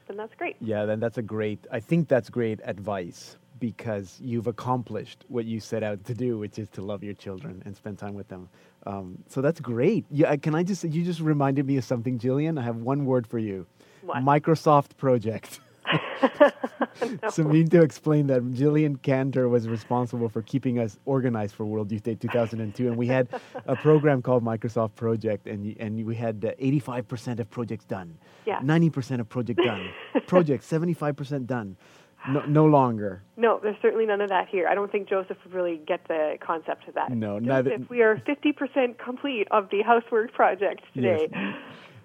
[0.06, 0.56] then that's great.
[0.60, 1.66] Yeah, then that's a great.
[1.70, 6.58] I think that's great advice because you've accomplished what you set out to do, which
[6.58, 8.48] is to love your children and spend time with them.
[8.88, 10.06] Um, so that's great.
[10.10, 10.82] Yeah, can I just?
[10.82, 12.58] You just reminded me of something, Jillian.
[12.58, 13.66] I have one word for you.
[14.02, 14.24] What?
[14.24, 15.60] Microsoft project.
[17.30, 21.64] So we need to explain that Jillian Cantor was responsible for keeping us organized for
[21.64, 23.28] World Youth Day 2002, and we had
[23.66, 28.60] a program called Microsoft Project, and and we had uh, 85% of projects done, Yeah.
[28.60, 29.90] 90% of project done,
[30.26, 31.76] project 75% done.
[32.28, 33.22] No, no longer.
[33.36, 34.66] No, there's certainly none of that here.
[34.68, 37.10] I don't think Joseph would really get the concept of that.
[37.10, 41.28] No, Joseph, neither- we are 50% complete of the housework project today.
[41.32, 41.56] Yes.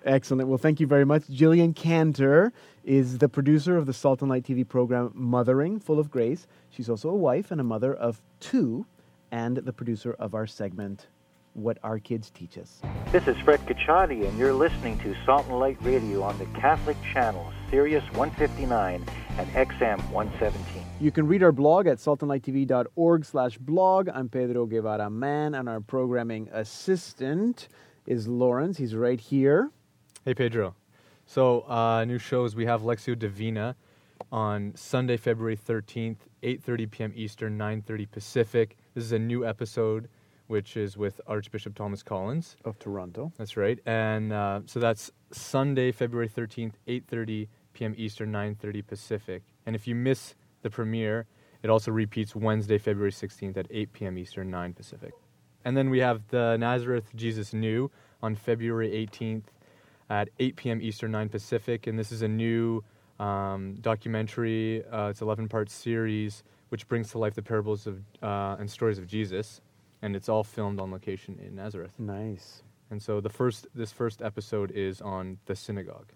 [0.06, 0.49] Excellent.
[0.49, 1.23] Well, thank you very much.
[1.23, 2.52] Jillian Cantor
[2.84, 6.45] is the producer of the Salt and Light TV program Mothering, Full of Grace.
[6.69, 8.86] She's also a wife and a mother of two,
[9.32, 11.08] and the producer of our segment,
[11.54, 12.82] What Our Kids Teach Us.
[13.13, 16.97] This is Fred Cacciati, and you're listening to Salt and Light Radio on the Catholic
[17.13, 19.04] Channel, Sirius 159
[19.40, 20.84] and XM 117.
[21.00, 24.10] You can read our blog at saltandlighttv.org slash blog.
[24.14, 27.70] I'm Pedro Guevara Man, and our programming assistant
[28.06, 28.78] is Lawrence.
[28.78, 29.72] He's right here.
[30.24, 30.76] Hey Pedro.
[31.26, 33.76] So uh, new shows we have Lectio Divina
[34.32, 37.14] on Sunday, February 13th, 8:30 p.m.
[37.16, 38.78] Eastern, 9:30 Pacific.
[38.94, 40.10] This is a new episode,
[40.46, 42.56] which is with Archbishop Thomas Collins.
[42.66, 43.34] Of Toronto.
[43.40, 47.94] That's right, and uh, so that's Sunday, February 13th, 8:30 p.m.
[47.98, 49.44] Eastern, 9:30 Pacific.
[49.66, 51.26] And if you miss the premiere,
[51.62, 54.18] it also repeats Wednesday, February 16th at 8 p.m.
[54.18, 55.14] Eastern, 9 Pacific.
[55.66, 57.90] And then we have the Nazareth Jesus Knew
[58.22, 59.46] on February 18th
[60.10, 60.82] at 8 p.m.
[60.82, 61.88] Eastern, 9 Pacific.
[61.88, 62.84] And this is a new
[63.20, 64.84] um, documentary.
[64.86, 68.98] Uh, it's 11 part series which brings to life the parables of uh, and stories
[68.98, 69.62] of Jesus.
[70.02, 71.94] And it's all filmed on location in Nazareth.
[72.00, 72.64] Nice.
[72.90, 76.08] And so the first this first episode is on the synagogue.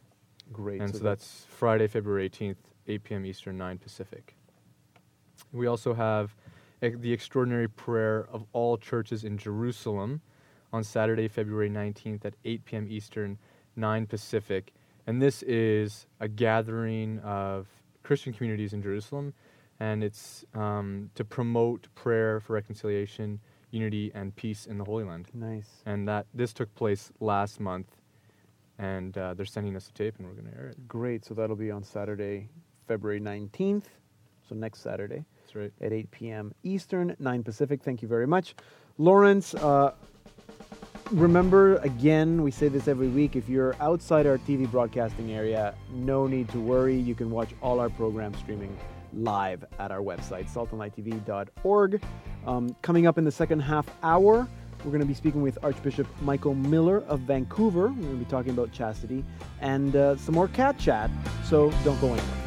[0.53, 0.81] Great.
[0.81, 2.55] And so that's Friday, February 18th,
[2.87, 3.25] 8 p.m.
[3.25, 4.35] Eastern, 9 Pacific.
[5.51, 6.35] We also have
[6.81, 10.21] the extraordinary prayer of all churches in Jerusalem
[10.73, 12.87] on Saturday, February 19th at 8 p.m.
[12.89, 13.37] Eastern,
[13.75, 14.73] 9 Pacific.
[15.07, 17.67] And this is a gathering of
[18.03, 19.33] Christian communities in Jerusalem,
[19.79, 23.39] and it's um, to promote prayer for reconciliation,
[23.71, 25.27] unity, and peace in the Holy Land.
[25.33, 25.81] nice.
[25.85, 27.96] And that this took place last month,
[28.79, 30.87] and uh, they're sending us a tape, and we're going to air it.
[30.87, 31.25] Great.
[31.25, 32.49] So that'll be on Saturday,
[32.87, 33.85] February 19th.
[34.47, 35.73] So next Saturday That's right.
[35.81, 36.53] at 8 p.m.
[36.63, 37.83] Eastern, 9 Pacific.
[37.83, 38.55] Thank you very much.
[38.97, 39.91] Lawrence, uh,
[41.11, 46.27] remember again, we say this every week if you're outside our TV broadcasting area, no
[46.27, 46.95] need to worry.
[46.95, 48.75] You can watch all our programs streaming
[49.13, 52.01] live at our website, saltandlighttv.org.
[52.45, 54.47] Um, coming up in the second half hour,
[54.87, 57.89] we're going to be speaking with Archbishop Michael Miller of Vancouver.
[57.89, 59.25] We're going to be talking about chastity
[59.59, 61.11] and uh, some more cat chat,
[61.43, 62.43] so don't go anywhere.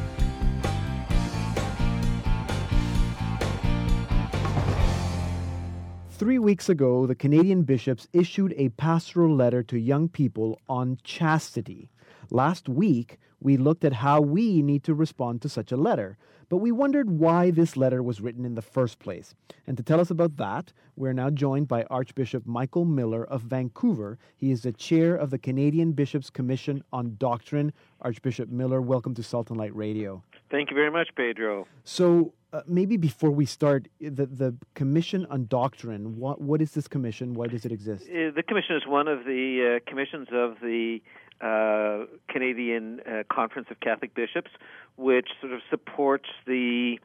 [6.11, 11.89] three weeks ago, the Canadian bishops issued a pastoral letter to young people on chastity.
[12.29, 16.57] Last week, we looked at how we need to respond to such a letter, but
[16.57, 19.33] we wondered why this letter was written in the first place.
[19.65, 24.19] And to tell us about that, we're now joined by Archbishop Michael Miller of Vancouver.
[24.35, 27.73] He is the chair of the Canadian Bishops' Commission on Doctrine.
[28.01, 30.23] Archbishop Miller, welcome to Salt and Light Radio.
[30.51, 31.67] Thank you very much, Pedro.
[31.83, 36.87] So, uh, maybe before we start, the, the Commission on Doctrine, what, what is this
[36.87, 37.33] commission?
[37.33, 38.03] Why does it exist?
[38.03, 41.01] Uh, the commission is one of the uh, commissions of the
[41.41, 44.51] uh, Canadian uh, Conference of Catholic Bishops,
[44.95, 46.99] which sort of supports the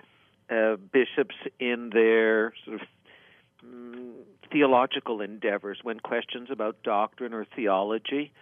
[0.51, 2.87] uh, bishops in their sort of
[3.67, 4.13] mm,
[4.53, 8.33] theological endeavors when questions about doctrine or theology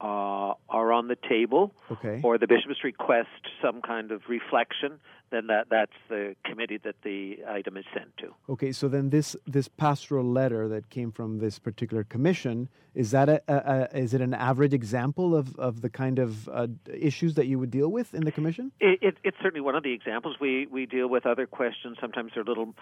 [0.00, 2.20] uh, are on the table, Okay.
[2.22, 3.28] or the bishops request
[3.60, 8.34] some kind of reflection, then that that's the committee that the item is sent to.
[8.48, 13.28] Okay, so then this this pastoral letter that came from this particular commission is that
[13.28, 17.34] a, a, a is it an average example of, of the kind of uh, issues
[17.34, 18.72] that you would deal with in the commission?
[18.80, 20.36] It, it, it's certainly one of the examples.
[20.40, 21.98] We we deal with other questions.
[22.00, 22.74] Sometimes they're little.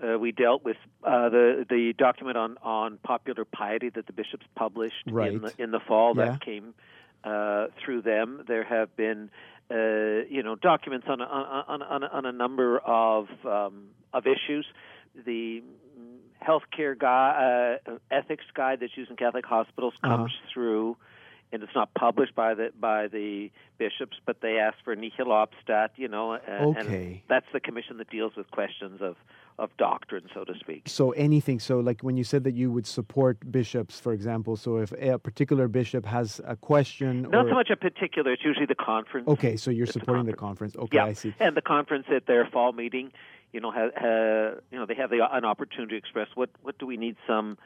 [0.00, 4.46] Uh, we dealt with uh, the the document on, on popular piety that the bishops
[4.54, 5.32] published Right.
[5.32, 6.14] in the in the fall.
[6.16, 6.26] Yeah.
[6.26, 6.74] That came
[7.24, 8.44] uh, through them.
[8.46, 9.30] There have been
[9.70, 14.66] uh, you know documents on a, on on, on a number of um, of issues.
[15.26, 15.62] The
[16.42, 20.96] healthcare guide, uh, ethics guide that's used in Catholic hospitals comes through
[21.52, 25.90] and it's not published by the by the bishops, but they ask for nihil obstat,
[25.96, 27.04] you know, and, Okay.
[27.06, 29.16] and that's the commission that deals with questions of
[29.58, 30.82] of doctrine, so to speak.
[30.86, 31.58] So anything.
[31.58, 34.56] So like when you said that you would support bishops, for example.
[34.56, 38.44] So if a particular bishop has a question, Not or so much a particular; it's
[38.44, 39.26] usually the conference.
[39.28, 40.76] okay, so you're It's the supporting the conference.
[40.76, 41.34] Okay, yeah, I see.
[41.40, 43.10] and the conference at their fall meeting,
[43.52, 46.78] you know, ha, ha, you know, they have the, an opportunity to express what what
[46.78, 47.58] do we need some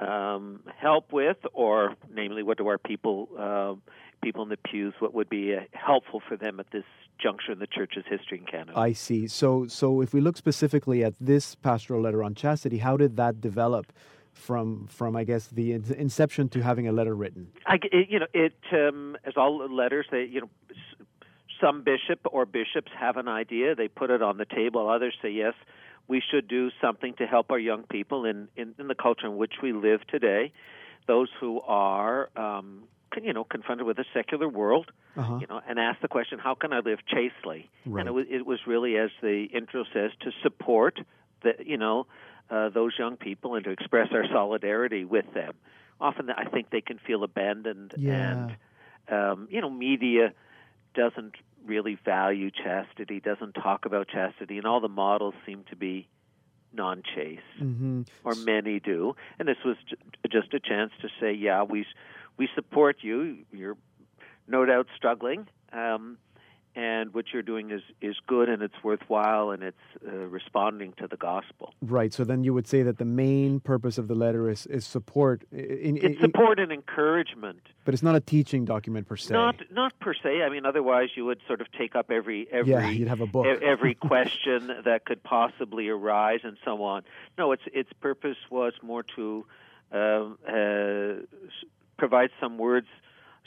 [0.00, 3.74] um, help with, or namely, what do our people uh,
[4.22, 6.84] people in the pews what would be uh, helpful for them at this
[7.18, 8.78] juncture in the church's history in Canada.
[8.78, 9.26] I see.
[9.26, 13.40] So so if we look specifically at this pastoral letter on chastity, how did that
[13.40, 13.92] develop?
[14.34, 17.48] From, from I guess the in- inception to having a letter written.
[17.66, 20.06] I, it, you know, it um, as all letters.
[20.12, 21.06] They, you know, s-
[21.60, 23.74] some bishop or bishops have an idea.
[23.74, 24.88] They put it on the table.
[24.88, 25.54] Others say, yes,
[26.06, 29.36] we should do something to help our young people in in, in the culture in
[29.38, 30.52] which we live today.
[31.08, 32.84] Those who are, um,
[33.22, 35.38] you know, confronted with a secular world, Uh-huh.
[35.40, 37.70] you know, and ask the question, how can I live chastely?
[37.86, 38.00] Right.
[38.00, 40.98] And it was, it was really, as the intro says, to support
[41.42, 42.06] the, you know,
[42.50, 45.54] uh, those young people and to express our solidarity with them.
[46.00, 48.14] Often, I think they can feel abandoned, Yeah.
[48.14, 48.56] and
[49.10, 50.32] um, you know, media
[50.94, 56.08] doesn't really value chastity, doesn't talk about chastity, and all the models seem to be
[56.72, 59.14] non-chaste, hmm or many do.
[59.38, 59.96] And this was j-
[60.30, 61.86] just a chance to say, yeah, we
[62.38, 63.38] we support you.
[63.52, 63.76] You're
[64.46, 65.46] no doubt struggling.
[65.72, 66.18] Um,
[66.74, 71.08] and what you're doing is, is good and it's worthwhile and it's uh, responding to
[71.08, 71.74] the gospel.
[71.82, 72.14] Right.
[72.14, 75.42] So then you would say that the main purpose of the letter is, is support.
[75.50, 77.62] In, in, It's support and encouragement.
[77.84, 79.34] but it's not a teaching document per se.
[79.34, 80.42] Not not per se.
[80.42, 83.26] I mean, otherwise you would sort of take up every every yeah, you'd have a
[83.26, 83.46] book.
[83.46, 87.02] every question that could possibly arise and so on.
[87.36, 89.44] No, its its purpose was more to
[89.90, 91.24] um, uh,
[91.98, 92.86] s- provide some words,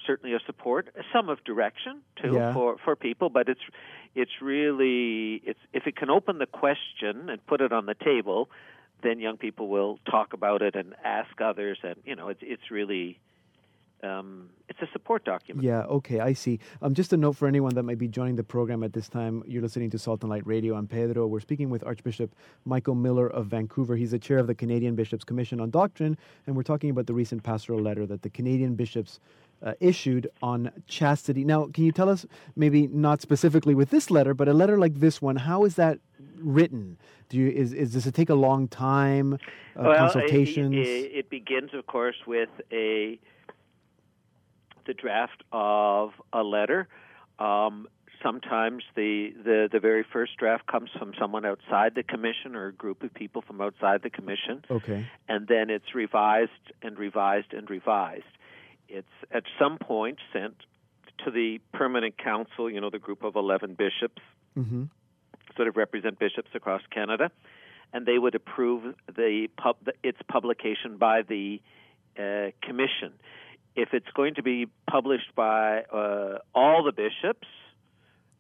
[0.06, 2.54] certainly of support, some of direction too Yeah.
[2.54, 3.30] for for people.
[3.30, 3.62] But it's
[4.16, 8.50] it's really it's if it can open the question and put it on the table,
[9.04, 12.72] then young people will talk about it and ask others, and you know it's it's
[12.72, 13.20] really.
[14.04, 15.64] Um, it's a support document.
[15.66, 16.60] Yeah, okay, I see.
[16.82, 19.44] Um, just a note for anyone that might be joining the program at this time.
[19.46, 20.76] You're listening to Salt and Light Radio.
[20.76, 21.28] I'm Pedro.
[21.28, 22.34] We're speaking with Archbishop
[22.66, 23.96] Michael Miller of Vancouver.
[23.96, 27.14] He's the chair of the Canadian Bishops' Commission on Doctrine, and we're talking about the
[27.14, 29.20] recent pastoral letter that the Canadian bishops
[29.64, 31.44] uh, issued on chastity.
[31.44, 32.26] Now, can you tell us,
[32.56, 36.00] maybe not specifically with this letter, but a letter like this one, how is that
[36.38, 36.98] written?
[37.30, 39.36] Do you is, is does it take a long time?
[39.76, 40.74] Uh, well, it- consultations.
[40.76, 43.20] It, it begins, of course, with a
[44.86, 46.88] the draft of a letter.
[47.40, 47.88] Um,
[48.22, 52.74] sometimes the, the the very first draft comes from someone outside the commission or a
[52.74, 55.08] group of people from outside the commission, okay.
[55.28, 56.52] and then it's revised
[56.82, 58.24] and revised and revised.
[58.88, 60.56] It's at some point sent
[61.26, 64.22] to the permanent council, you know, the group of 11 bishops
[64.56, 64.86] hmm
[65.56, 67.32] sort of represent bishops across Canada,
[67.94, 71.62] and they would approve the pub, its publication by the
[72.18, 73.14] uh, commission.
[73.76, 77.48] If it's going to be published by uh, all the bishops,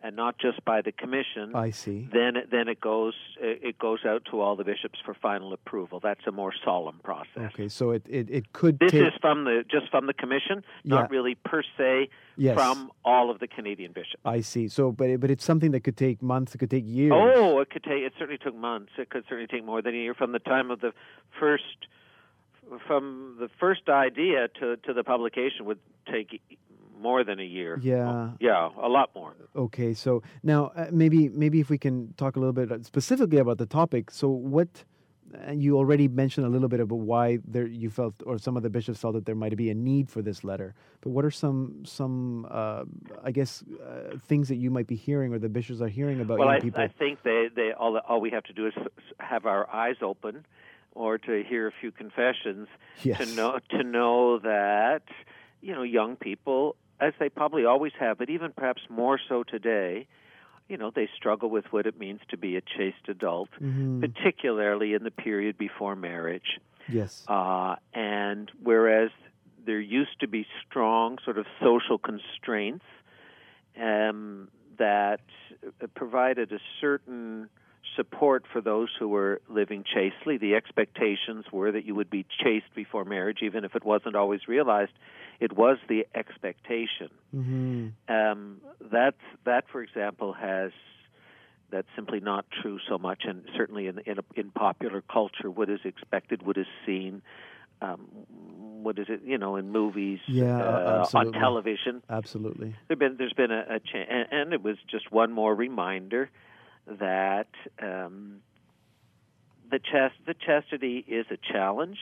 [0.03, 2.09] and not just by the commission, I see.
[2.11, 5.99] then it, then it goes it goes out to all the bishops for final approval.
[6.01, 7.51] That's a more solemn process.
[7.53, 9.03] Okay, so it, it, it could This take.
[9.07, 10.95] is from the just from the commission, Yeah.
[10.95, 12.55] not really per se Yes.
[12.55, 14.21] from all of the Canadian bishops.
[14.25, 14.67] I see.
[14.69, 16.55] So, but it, but it's something that could take months.
[16.55, 17.13] It could take years.
[17.15, 18.01] Oh, it could take.
[18.01, 18.93] It certainly took months.
[18.97, 20.93] It could certainly take more than a year from the time of the
[21.39, 21.77] first,
[22.87, 25.79] from the first idea to to the publication would
[26.11, 26.41] take
[27.01, 27.79] more than a year.
[27.81, 28.31] Yeah.
[28.39, 29.33] Yeah, a lot more.
[29.55, 33.57] Okay, so now uh, maybe maybe if we can talk a little bit specifically about
[33.57, 34.11] the topic.
[34.11, 34.83] So what
[35.33, 38.63] and you already mentioned a little bit about why there you felt or some of
[38.63, 40.75] the bishops felt that there might be a need for this letter.
[41.01, 42.83] But what are some some uh,
[43.23, 46.39] I guess uh, things that you might be hearing or the bishops are hearing about
[46.39, 46.81] well, young I, people?
[46.81, 48.73] I think they they all all we have to do is
[49.19, 50.45] have our eyes open,
[50.93, 52.67] or to hear a few confessions
[53.03, 53.17] Yes.
[53.19, 55.03] to know to know that
[55.61, 60.07] you know young people, as they probably always have, but even perhaps more so today,
[60.67, 64.01] you know they struggle with what it means to be a chaste adult, Mhm.
[64.01, 66.59] particularly in the period before marriage.
[66.87, 67.25] Yes.
[67.27, 69.11] Uh, and whereas
[69.65, 72.85] there used to be strong sort of social constraints
[73.79, 75.21] um, that
[75.93, 77.49] provided a certain
[77.95, 82.73] support for those who were living chastely, the expectations were that you would be chaste
[82.75, 84.91] before marriage, even if it wasn't always realized.
[85.39, 87.09] It was the expectation.
[87.31, 88.61] hmm Um,
[88.91, 90.71] that's that, for example, has
[91.71, 95.79] that's simply not true so much, and certainly in in, in popular culture, what is
[95.85, 97.21] expected, what is seen,
[97.81, 97.99] um,
[98.83, 102.03] what is it, you know, in movies, Yeah, uh, on television.
[102.09, 102.75] Absolutely.
[102.87, 106.29] There been there's been a, a cha- and, and it was just one more reminder
[106.99, 107.47] that
[107.81, 108.41] um,
[109.69, 111.97] the chast the chastity is a challenge.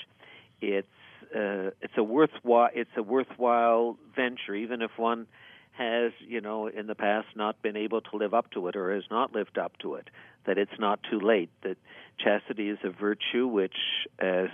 [0.61, 0.87] It's
[1.35, 5.27] uh, it's a worthwhile it's a worthwhile venture, even if one
[5.73, 8.93] has you know in the past not been able to live up to it or
[8.93, 10.09] has not lived up to it.
[10.45, 11.49] That it's not too late.
[11.63, 11.77] That
[12.17, 13.75] chastity is a virtue which,
[14.17, 14.49] as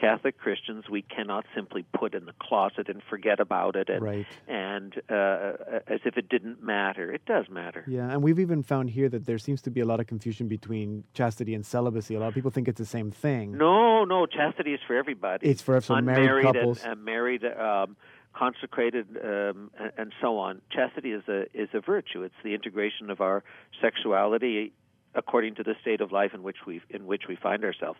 [0.00, 4.26] Catholic Christians, we cannot simply put in the closet and forget about it and Right.
[4.46, 5.52] and uh,
[5.86, 7.12] as if it didn't matter.
[7.12, 7.84] It does matter.
[7.88, 10.46] Yeah, and we've even found here that there seems to be a lot of confusion
[10.48, 12.14] between chastity and celibacy.
[12.14, 13.56] A lot of people think it's the same thing.
[13.58, 15.48] No, no, chastity is for everybody.
[15.48, 16.82] It's for some married unmarried couples.
[16.82, 17.96] and, and married, um,
[18.34, 20.60] consecrated, um, and, and so on.
[20.70, 22.22] Chastity is a is a virtue.
[22.22, 23.42] It's the integration of our
[23.80, 24.72] sexuality
[25.14, 27.98] according to the state of life in which we in which we find ourselves.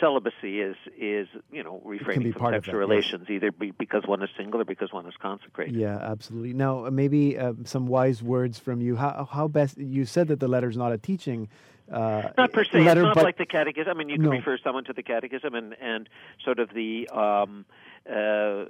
[0.00, 3.12] Celibacy is is you know refraining from part of sexual that, yes.
[3.12, 5.74] relations either be, because one is single or because one is consecrated.
[5.74, 6.52] Yeah, absolutely.
[6.52, 8.96] Now, uh, maybe uh, some wise words from you.
[8.96, 11.48] How how best you said that the letter is not a teaching
[11.90, 12.80] uh, Not per se.
[12.80, 13.90] letter, it's not like the catechism.
[13.90, 14.30] I mean, you can No.
[14.30, 16.08] refer someone to the catechism and and
[16.44, 17.64] sort of the um,
[18.10, 18.64] uh,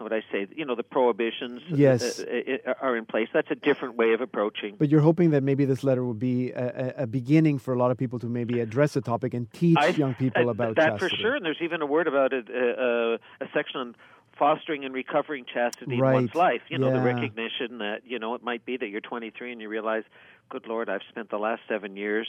[0.00, 0.46] how would I say?
[0.56, 2.20] You know, the prohibitions Yes.
[2.20, 2.24] uh,
[2.66, 3.28] uh, are in place.
[3.34, 4.76] That's a different way of approaching.
[4.78, 7.90] but you're hoping that maybe this letter will be a, a, beginning for a lot
[7.90, 10.92] of people to maybe address the topic and teach I- young people uh, about that
[10.92, 11.16] chastity.
[11.16, 11.34] for sure.
[11.36, 13.94] And there's even a word about it, uh, uh, a section on
[14.38, 16.14] fostering and recovering chastity in Right.
[16.14, 16.62] one's life.
[16.70, 19.68] You know, the recognition that you know it might be that you're 23 and you
[19.68, 20.04] realize,
[20.48, 22.26] good Lord, I've spent the last seven years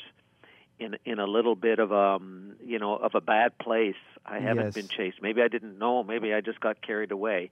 [0.82, 4.01] in in a little bit of um you know of a bad place.
[4.25, 4.73] I haven't Yes.
[4.73, 5.17] been chaste.
[5.21, 6.03] Maybe I didn't know.
[6.03, 7.49] Maybe I just got carried away.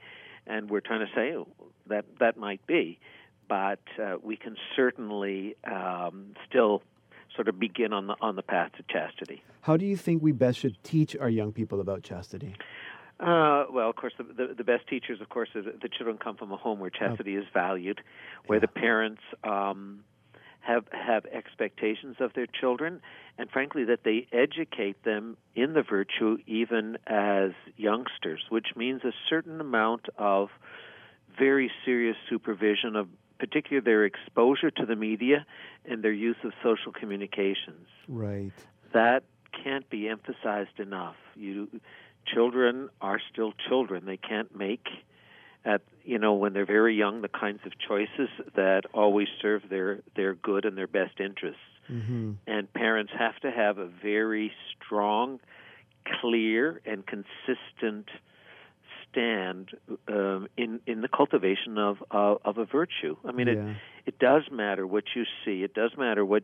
[0.47, 1.47] And we're trying to say oh,
[1.87, 2.99] that that might be,
[3.47, 6.81] but uh, we can certainly um, still
[7.35, 9.43] sort of begin on the on the path to chastity.
[9.61, 12.55] How do you think we best should teach our young people about chastity?
[13.19, 16.37] Uh, well, of course, the, the, the best teachers, of course, is the children come
[16.37, 17.99] from a home where chastity is valued,
[18.47, 20.05] where the parents um,
[20.61, 23.01] have have expectations of their children,
[23.37, 29.13] and frankly, that they educate them in the virtue even as youngsters, which means a
[29.29, 30.49] certain amount of
[31.37, 33.07] very serious supervision of
[33.39, 35.45] particularly their exposure to the media
[35.85, 38.51] and their use of social communications Right.
[38.91, 39.23] that
[39.63, 41.15] can't be emphasized enough.
[41.35, 41.69] You
[42.25, 44.05] children are still children.
[44.05, 44.87] They can't make
[45.71, 49.89] at you know when they're very young the kinds of choices that always serve their
[50.15, 51.67] their good and their best interests.
[51.87, 55.39] hmm And parents have to have a very strong,
[56.19, 58.07] clear, and consistent
[59.03, 59.65] stand
[60.07, 63.15] um, in in the cultivation of of, of a virtue.
[63.29, 63.53] I mean, Yeah.
[63.53, 63.77] it
[64.09, 65.57] it does matter what you see.
[65.67, 66.43] It does matter what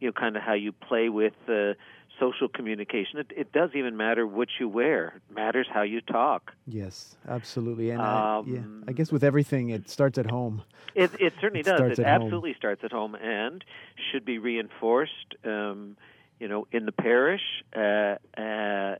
[0.00, 1.74] you know, kind of how you play with uh,
[2.18, 3.18] social communication.
[3.18, 5.14] It, it does even matter what you wear.
[5.16, 6.52] It matters how you talk.
[6.66, 7.90] Yes, absolutely.
[7.90, 10.62] And uh, yeah, Um, I guess with everything, it starts at home.
[10.94, 11.98] It, it certainly It does.
[11.98, 12.22] It at home.
[12.26, 13.64] absolutely starts at home and
[14.10, 15.34] should be reinforced.
[15.44, 15.96] Um,
[16.40, 17.40] you know, in the parish
[17.76, 18.96] uh, uh,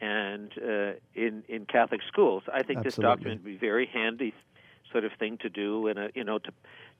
[0.00, 2.42] and uh, in in Catholic schools.
[2.52, 4.34] I think this document would be very handy,
[4.90, 6.50] sort of thing to do, and uh, you know, to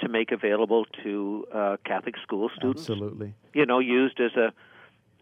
[0.01, 2.83] to make available to uh, Catholic school students.
[2.83, 3.35] Absolutely.
[3.55, 4.53] You know, used as a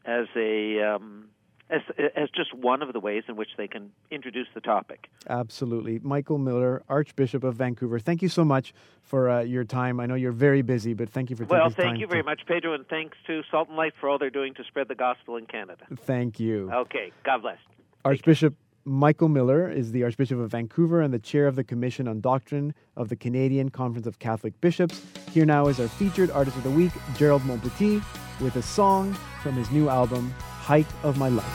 [0.05, 1.27] as a um,
[1.69, 1.83] as
[2.17, 5.09] as just one of the ways in which they can introduce the topic.
[5.29, 6.01] Absolutely.
[6.03, 8.73] Michael Miller, Archbishop of Vancouver, thank you so much
[9.03, 10.01] for uh, your time.
[10.01, 11.75] I know you're very busy, but thank you for taking Well, time.
[11.79, 14.19] Well, thank you to- very much, Pedro, and thanks to Salt and Light for all
[14.19, 15.85] they're doing to spread the gospel in Canada.
[15.97, 16.71] Thank you.
[16.73, 17.59] Okay, God bless.
[18.05, 18.55] Archbishop
[18.91, 22.75] Michael Miller is the Archbishop of Vancouver and the chair of the Commission on Doctrine
[22.97, 25.01] of the Canadian Conference of Catholic Bishops.
[25.31, 28.03] Here now is our featured artist of the week, Gerald Montpetit,
[28.41, 31.47] with a song from his new album, Hike of My Life.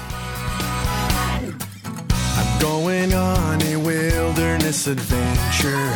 [2.38, 5.92] I'm going on a wilderness adventure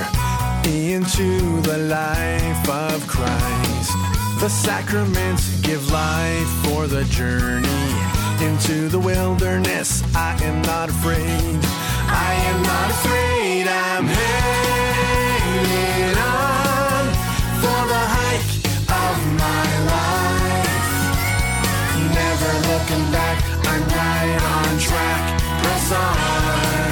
[0.69, 3.93] into the life of Christ.
[4.41, 8.08] The sacraments give life for the journey
[8.41, 10.03] into the wilderness.
[10.15, 11.59] I am not afraid.
[12.07, 13.67] I am not afraid.
[13.67, 15.37] I'm hanging
[16.17, 17.05] on
[17.61, 18.51] for the hike
[19.05, 20.91] of my life.
[22.15, 23.37] Never looking back,
[23.67, 25.21] I'm right on track.
[25.61, 26.88] Press on.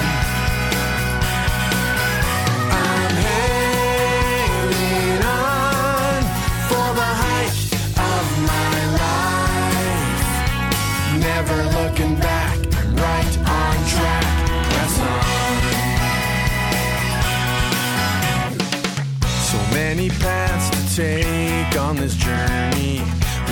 [19.96, 23.00] Many paths to take on this journey.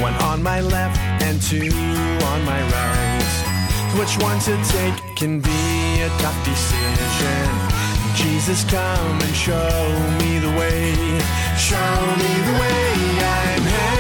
[0.04, 1.72] One on my left and two
[2.32, 3.36] on my right.
[3.98, 5.62] Which one to take can be
[6.08, 7.46] a tough decision.
[8.22, 9.72] Jesus, come and show
[10.22, 10.82] me the way.
[11.70, 12.84] Show me the way.
[13.34, 13.95] I'm hanging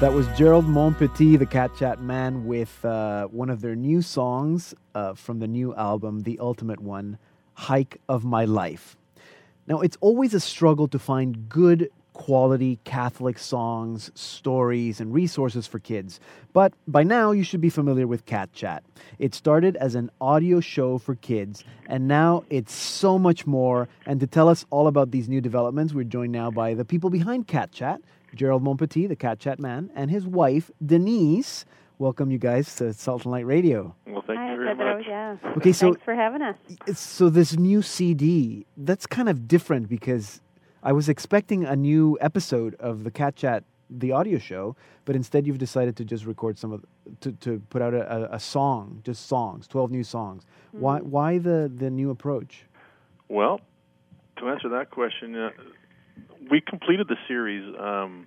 [0.00, 4.74] That was Gerald Montpetit, the Cat Chat Man, with uh, one of their new songs
[4.94, 7.18] uh, from the new album, the ultimate one,
[7.52, 8.96] Hike of My Life.
[9.66, 15.78] Now, it's always a struggle to find good quality Catholic songs, stories, and resources for
[15.78, 16.18] kids.
[16.54, 18.82] But by now, you should be familiar with Cat Chat.
[19.18, 23.86] It started as an audio show for kids, and now it's so much more.
[24.06, 27.10] And to tell us all about these new developments, we're joined now by the people
[27.10, 28.00] behind Cat Chat
[28.34, 31.64] Gerald Montpetit, the Cat Chat Man, and his wife, Denise.
[31.98, 33.94] Welcome, you guys, to Salt and Light Radio.
[34.06, 34.96] Well, thank Hi, you very Pedro.
[34.98, 35.06] much.
[35.06, 35.36] Yeah.
[35.56, 36.56] Okay, so- thanks for having us.
[36.94, 40.40] So this new CD, that's kind of different because
[40.82, 45.46] I was expecting a new episode of the Cat Chat, the audio show, but instead
[45.46, 46.84] you've decided to just record some of,
[47.20, 50.44] to, to put out a, a, a song, just songs, twelve new songs.
[50.70, 52.66] Why why the the new approach?
[53.28, 53.60] Well,
[54.38, 55.50] to answer that question, uh,
[56.50, 58.26] we completed the series um,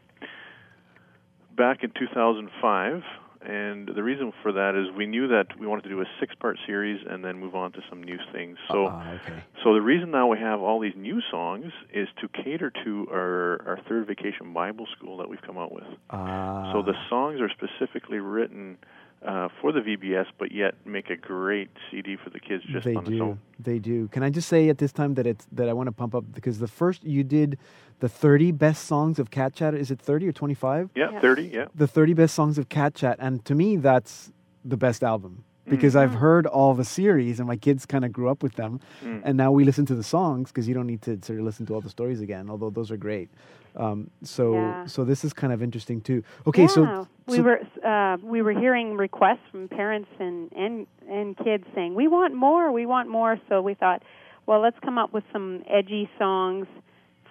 [1.55, 3.03] back in 2005,
[3.45, 6.57] and the reason for that is we knew that we wanted to do a six-part
[6.65, 8.57] series and then move on to some new things.
[8.71, 9.43] So, Ah, okay.
[9.63, 13.61] so the reason now we have all these new songs is to cater to our
[13.67, 15.83] our third vacation Bible school that we've come out with.
[16.09, 18.77] Ah, So the songs are specifically written
[19.25, 22.95] uh, for the VBS, but yet make a great CD for the kids just they
[22.95, 23.23] on its do.
[23.23, 23.39] own.
[23.59, 24.07] They do.
[24.09, 26.25] Can I just say at this time that it's that I want to pump up
[26.33, 27.57] because the first you did
[27.99, 29.73] the 30 best songs of Cat Chat.
[29.73, 30.89] Is it 30 or 25?
[30.93, 31.21] Yeah, Yeah.
[31.21, 31.65] 30, yeah.
[31.73, 34.31] The 30 best songs of Cat Chat, and to me that's
[34.65, 35.45] the best album.
[35.67, 38.79] Because I've heard all the series and my kids kind of grew up with them,
[39.03, 39.21] Mm.
[39.23, 41.65] and now we listen to the songs because you don't need to sort of listen
[41.67, 42.49] to all the stories again.
[42.49, 43.29] Although those are great.
[43.75, 44.85] Um, so Yeah.
[44.85, 46.23] so this is kind of interesting too.
[46.45, 47.05] Okay, so Yeah.
[47.27, 52.07] we were uh, we were hearing requests from parents and and and kids saying we
[52.07, 53.39] want more, we want more.
[53.49, 54.03] So we thought,
[54.45, 56.67] well, let's come up with some edgy songs,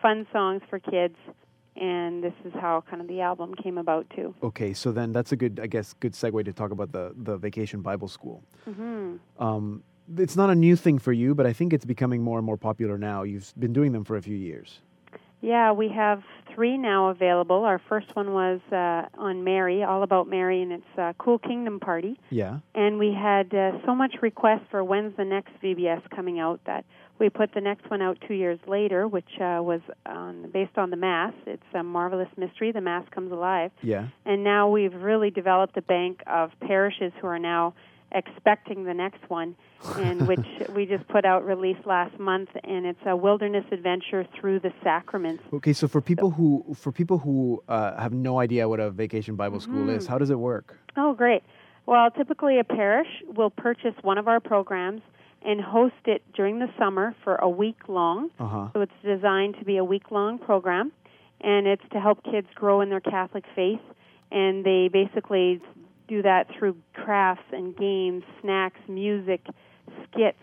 [0.01, 1.17] fun songs for kids,
[1.77, 4.35] and this is how kind of the album came about too.
[4.43, 7.37] Okay, so then that's a good, I guess, good segue to talk about the the
[7.37, 8.43] Vacation Bible School.
[8.65, 9.83] hmm Um,
[10.17, 12.57] it's not a new thing for you, but I think it's becoming more and more
[12.57, 13.23] popular now.
[13.23, 14.81] You've been doing them for a few years.
[15.41, 16.23] Yeah, we have
[16.55, 17.65] three now available.
[17.65, 21.81] Our first one was uh, on Mary, all about Mary, and it's uh, Cool Kingdom
[21.81, 22.19] Party.
[22.31, 22.59] Yeah.
[22.77, 26.85] And we had uh, so much request for when's the next VBS coming out that
[27.19, 30.91] we put the next one out two years later, which uh, was on, based on
[30.91, 31.33] the Mass.
[31.47, 32.73] It's a marvelous mystery.
[32.73, 33.71] The Mass comes alive.
[33.83, 34.09] Yeah.
[34.25, 37.75] And now we've really developed a bank of parishes who are now
[38.11, 39.55] expecting the next one,
[39.99, 40.45] and which
[40.75, 45.43] we just put out released last month, and it's a wilderness adventure through the sacraments.
[45.53, 49.37] Okay, so for people who for people who uh, have no idea what a Vacation
[49.37, 50.09] Bible School is, Mhm.
[50.09, 50.77] how does it work?
[50.97, 51.43] Oh, great.
[51.87, 55.03] Well, typically a parish will purchase one of our programs
[55.45, 58.31] and host it during the summer for a week long.
[58.39, 58.69] Uh huh.
[58.73, 60.93] So it's designed to be a week long program,
[61.41, 63.81] and it's to help kids grow in their Catholic faith.
[64.31, 65.61] And they basically
[66.09, 69.47] do that through crafts and games, snacks, music,
[70.05, 70.39] skits,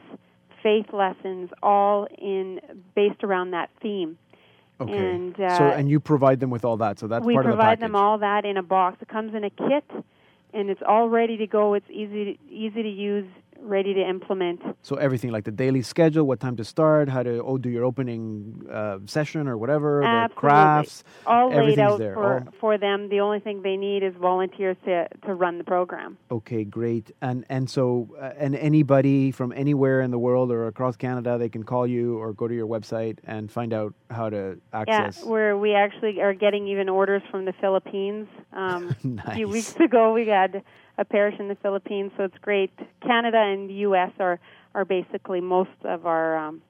[0.61, 2.59] faith lessons, all in
[2.95, 4.17] based around that theme.
[4.81, 4.97] Okay.
[4.97, 6.99] And uh, so and you provide them with all that.
[6.99, 8.97] So that's we part of the provide them all that in a box.
[9.01, 9.83] It comes in a kit,
[10.53, 11.73] and it's all ready to go.
[11.73, 13.27] It's easy to, easy to use,
[13.61, 14.61] ready to implement.
[14.81, 17.83] So everything like the daily schedule, what time to start, how to oh do your
[17.85, 20.35] opening uh, session or whatever, the Absolutely.
[20.35, 22.13] crafts, all laid out there.
[22.13, 23.09] for, all- for them.
[23.09, 26.17] The only thing they need is volunteers to, to run the program.
[26.31, 27.11] Okay, great.
[27.21, 31.49] And and so uh, and anybody from anywhere in the world or across Canada, they
[31.49, 35.19] can call you or go to your website and find out how to access.
[35.23, 38.27] Yeah, where we actually are getting even orders from the Philippines.
[38.51, 38.95] Um,
[39.25, 40.63] A few weeks ago, we had
[40.99, 42.71] a parish in the Philippines, so it's great.
[43.01, 44.11] Canada and the U.S.
[44.19, 44.39] are
[44.75, 46.61] are basically most of our um,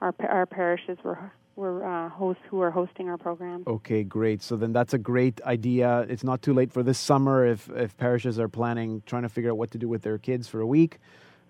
[0.00, 3.62] our our parishes were were uh, hosts who are hosting our program.
[3.66, 4.42] Okay, great.
[4.42, 6.00] So then that's a great idea.
[6.08, 9.50] It's not too late for this summer if if parishes are planning trying to figure
[9.50, 10.98] out what to do with their kids for a week.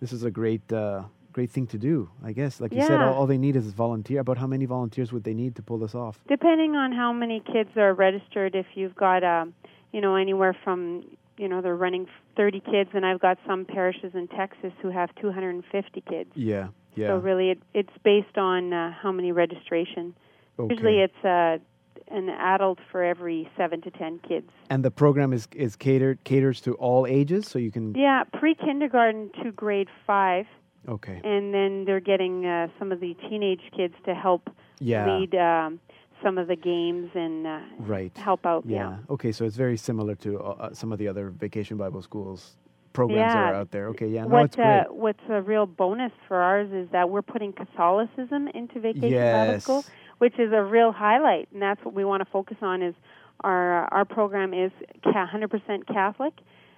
[0.01, 2.09] This is a great uh, great thing to do.
[2.23, 4.21] I guess, like you said, all, all they need is volunteer.
[4.21, 6.21] About how many volunteers would they need to pull this off?
[6.29, 9.55] Depending on how many kids are registered, if you've got, um,
[9.93, 11.05] you know, anywhere from,
[11.39, 12.07] you know, they're running
[12.37, 16.31] 30 kids, and I've got some parishes in Texas who have 250 kids.
[16.35, 17.09] Yeah, yeah.
[17.09, 20.15] So really, it, it's based on uh, how many registration.
[20.59, 20.75] Okay.
[20.75, 21.59] Usually, it's uh,
[22.15, 24.49] an adult for every seven to ten kids.
[24.71, 27.95] and the program is is catered caters to all ages, so you can.
[27.95, 30.47] Yeah, pre-kindergarten to grade five,
[30.89, 31.21] Okay.
[31.25, 35.19] and then they're getting uh, some of the teenage kids to help Yeah.
[35.19, 35.81] lead um,
[36.23, 38.17] some of the games and uh, Right.
[38.17, 38.65] help out.
[38.67, 38.97] Yeah.
[39.11, 42.57] Okay, so it's very similar to uh, uh, some of the other vacation Bible schools
[42.93, 43.89] programs that are out there.
[43.89, 44.59] Okay, yeah, no, what.
[44.59, 49.61] Uh, what's a real bonus for ours is that we're putting Catholicism into Vacation Bible
[49.61, 49.85] School,
[50.19, 52.83] which is a real highlight, and that's what we want to focus on.
[52.83, 52.95] Is
[53.43, 54.73] our our program is
[55.05, 56.33] 100% Catholic,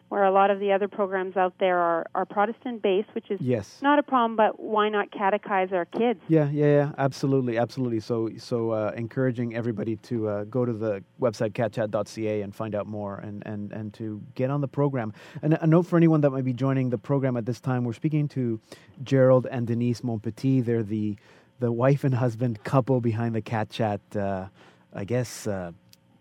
[0.09, 3.41] where a lot of the other programs out there are are Protestant based, which is
[3.41, 3.79] Yes.
[3.83, 4.37] not a problem.
[4.37, 6.21] But why not catechize our kids?
[6.29, 8.01] Yeah, yeah, yeah, absolutely, absolutely.
[8.01, 12.87] So, so uh, encouraging everybody to uh, go to the website catchat.ca and find out
[12.87, 15.13] more, and, and, and to get on the program.
[15.43, 17.93] And a note for anyone that might be joining the program at this time: we're
[17.93, 18.61] speaking to
[19.03, 20.65] Gerald and Denise Montpetit.
[20.65, 21.17] They're the
[21.61, 24.47] the wife and husband couple behind the Cat Chat, uh,
[24.95, 25.73] I guess, uh,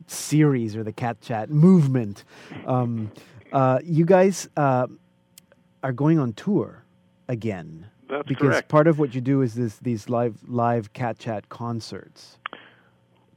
[0.08, 2.24] series or the Cat Chat movement.
[2.66, 3.12] Um,
[3.54, 4.88] uh, you guys uh,
[5.84, 6.84] are going on tour
[7.28, 7.88] again.
[8.10, 8.70] That's because correct.
[8.70, 12.38] part of what you do is this these live live cat chat concerts.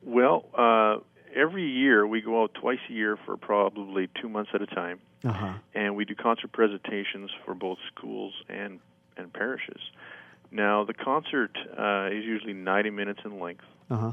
[0.03, 0.99] Well, uh,
[1.35, 5.01] every year we go out twice a year for probably two months at a time,
[5.25, 5.53] Uh huh.
[5.75, 8.79] and we do concert presentations for both schools and
[9.17, 9.81] and parishes.
[10.53, 14.13] Now, the concert uh, is usually 90 minutes in length, Uh huh.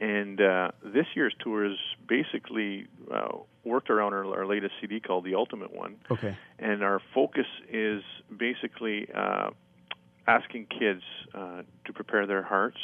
[0.00, 5.24] and uh, this year's tour is basically uh, worked around our, our latest CD called
[5.24, 6.36] The Ultimate One, Okay.
[6.58, 8.02] and our focus is
[8.36, 9.50] basically uh,
[10.26, 11.02] asking kids
[11.34, 12.78] uh, to prepare their hearts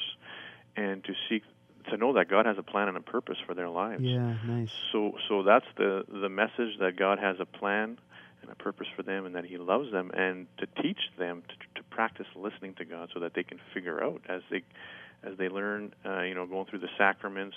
[0.77, 1.43] and to seek
[1.91, 4.03] to know that God has a plan and a purpose for their lives.
[4.03, 4.37] Yeah.
[4.47, 4.71] Nice.
[4.93, 7.99] So so that's the the message that God has a plan
[8.43, 11.81] and a purpose for them and that he loves them and to teach them to,
[11.81, 14.63] to practice listening to God so that they can figure out as they
[15.23, 17.57] as they learn, uh, you know, going through the sacraments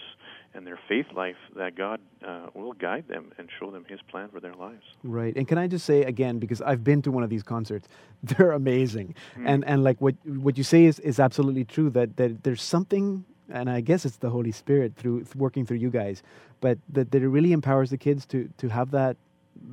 [0.54, 4.30] and their faith life, that God uh, will guide them and show them His plan
[4.30, 4.84] for their lives.
[5.04, 5.36] Right.
[5.36, 7.88] And can I just say again, because I've been to one of these concerts,
[8.24, 9.16] they're amazing.
[9.38, 9.50] Mm.
[9.50, 13.26] And and like what what you say is, is absolutely true that, that there's something
[13.50, 16.24] and I guess it's the Holy Spirit through working through you guys,
[16.62, 19.18] but that, that it really empowers the kids to to have that,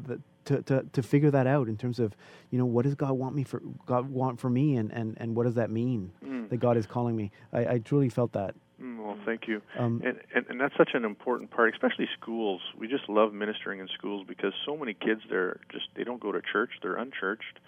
[0.07, 2.17] that to, to, to figure that out in terms of,
[2.51, 5.35] you know, what does God want me for God want for me and, and, and
[5.37, 6.49] what does that mean Mm.
[6.51, 7.31] that God is calling me?
[7.53, 8.55] I, I truly felt that.
[8.81, 9.61] Mm, Well, thank you.
[9.79, 12.63] Um, and, and and that's such an important part, especially schools.
[12.79, 16.33] We just love ministering in schools because so many kids there just they don't go
[16.33, 17.59] to church, they're unchurched,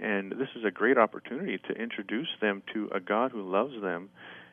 [0.00, 4.08] and this is a great opportunity to introduce them to a God who loves them,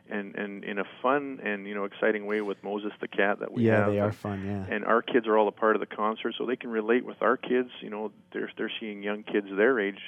[0.10, 3.52] and and in a fun and you know exciting way with Moses the cat that
[3.52, 3.88] we yeah, have.
[3.88, 4.43] Yeah, they are fun.
[4.45, 4.74] Yeah.
[4.76, 7.22] and our kids are all a part of the concert, so they can relate with
[7.22, 7.70] our kids.
[7.82, 9.99] You know, they're they're seeing young kids their age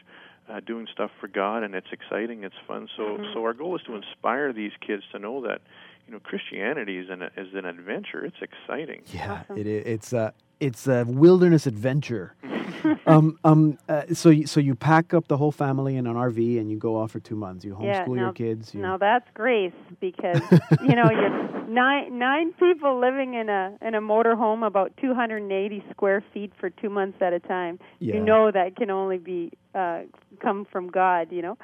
[0.50, 2.90] uh, doing stuff for God, and it's exciting, it's fun.
[2.98, 3.34] So Mm-hmm.
[3.34, 5.62] so our goal is to inspire these kids to know that
[6.08, 8.26] you know Christianity is an is an adventure.
[8.26, 9.04] It's exciting.
[9.14, 12.36] Yeah, it, i- it's a it's a wilderness adventure.
[13.08, 16.60] um, um, uh, so you, so you pack up the whole family in an RV
[16.60, 17.64] and you go off for two months.
[17.64, 18.74] You homeschool Yeah, your kids.
[18.74, 20.42] You, Now that's grace because
[20.82, 26.24] you know you're nine nine people living in a in a motorhome about 280 square
[26.34, 27.80] feet for two months at a time.
[28.00, 28.16] Yeah.
[28.16, 30.02] You know that can only be uh,
[30.42, 31.32] come from God.
[31.32, 31.58] You know.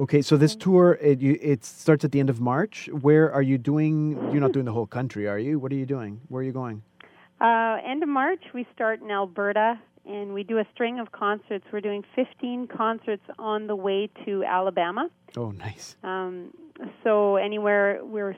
[0.00, 2.88] okay, so this tour it you, it starts at the end of March.
[3.00, 4.12] Where are you doing?
[4.32, 5.58] You're not doing the whole country, are you?
[5.58, 6.20] What are you doing?
[6.28, 6.82] Where are you going?
[7.42, 11.64] Uh, end of March, we start in Alberta, and we do a string of concerts.
[11.72, 15.08] We're doing 15 concerts on the way to Alabama.
[15.36, 15.96] Oh, nice.
[16.04, 16.54] Um,
[17.02, 18.36] so anywhere we're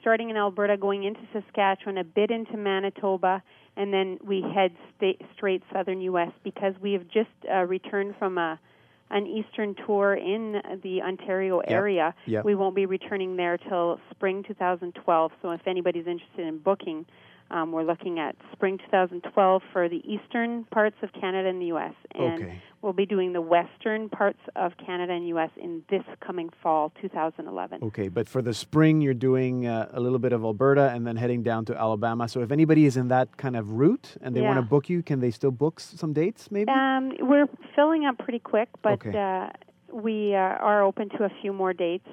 [0.00, 3.42] starting in Alberta, going into Saskatchewan, a bit into Manitoba,
[3.76, 6.30] and then we head sta- straight southern U.S.
[6.44, 8.60] because we have just uh, returned from a
[9.08, 11.70] an eastern tour in the Ontario Yep.
[11.70, 12.12] area.
[12.26, 12.44] Yep.
[12.44, 15.32] We won't be returning there till spring 2012.
[15.42, 17.06] So if anybody's interested in booking,
[17.50, 21.94] um, we're looking at spring 2012 for the eastern parts of Canada and the U.S.
[22.14, 22.60] And Okay.
[22.82, 25.50] we'll be doing the western parts of Canada and U.S.
[25.56, 27.80] in this coming fall 2011.
[27.84, 31.16] Okay, but for the spring, you're doing uh, a little bit of Alberta and then
[31.16, 32.28] heading down to Alabama.
[32.28, 35.02] So if anybody is in that kind of route and they want to book you,
[35.02, 36.50] can they still book some dates?
[36.50, 36.70] Maybe.
[36.70, 39.16] Um, we're filling up pretty quick, but Okay.
[39.16, 39.50] uh,
[39.92, 42.08] we uh, are open to a few more dates.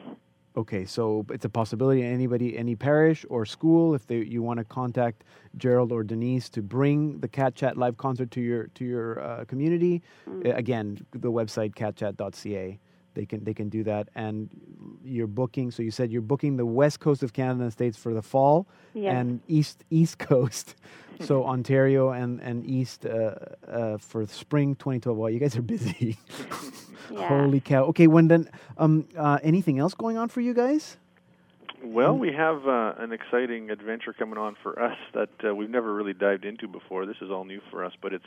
[0.55, 2.03] Okay, so it's a possibility.
[2.03, 5.23] Anybody, any parish or school, if they, you want to contact
[5.57, 9.45] Gerald or Denise to bring the Cat Chat live concert to your to your uh,
[9.45, 10.55] community, Mm.
[10.55, 12.79] again, the website catchat.ca.
[13.15, 14.49] They can they can do that, and
[15.03, 15.71] you're booking.
[15.71, 18.67] So you said you're booking the west coast of Canada and States for the fall,
[18.93, 19.13] Yes.
[19.15, 20.75] and east east coast,
[21.21, 23.35] so Ontario and and east uh,
[23.67, 25.17] uh, for spring 2012.
[25.17, 26.17] Wow, you guys are busy.
[27.11, 27.27] Yeah.
[27.27, 27.83] Holy cow!
[27.87, 30.97] Okay, when then, um, uh, anything else going on for you guys?
[31.83, 35.93] Well, we have uh, an exciting adventure coming on for us that uh, we've never
[35.93, 37.05] really dived into before.
[37.05, 38.25] This is all new for us, but it's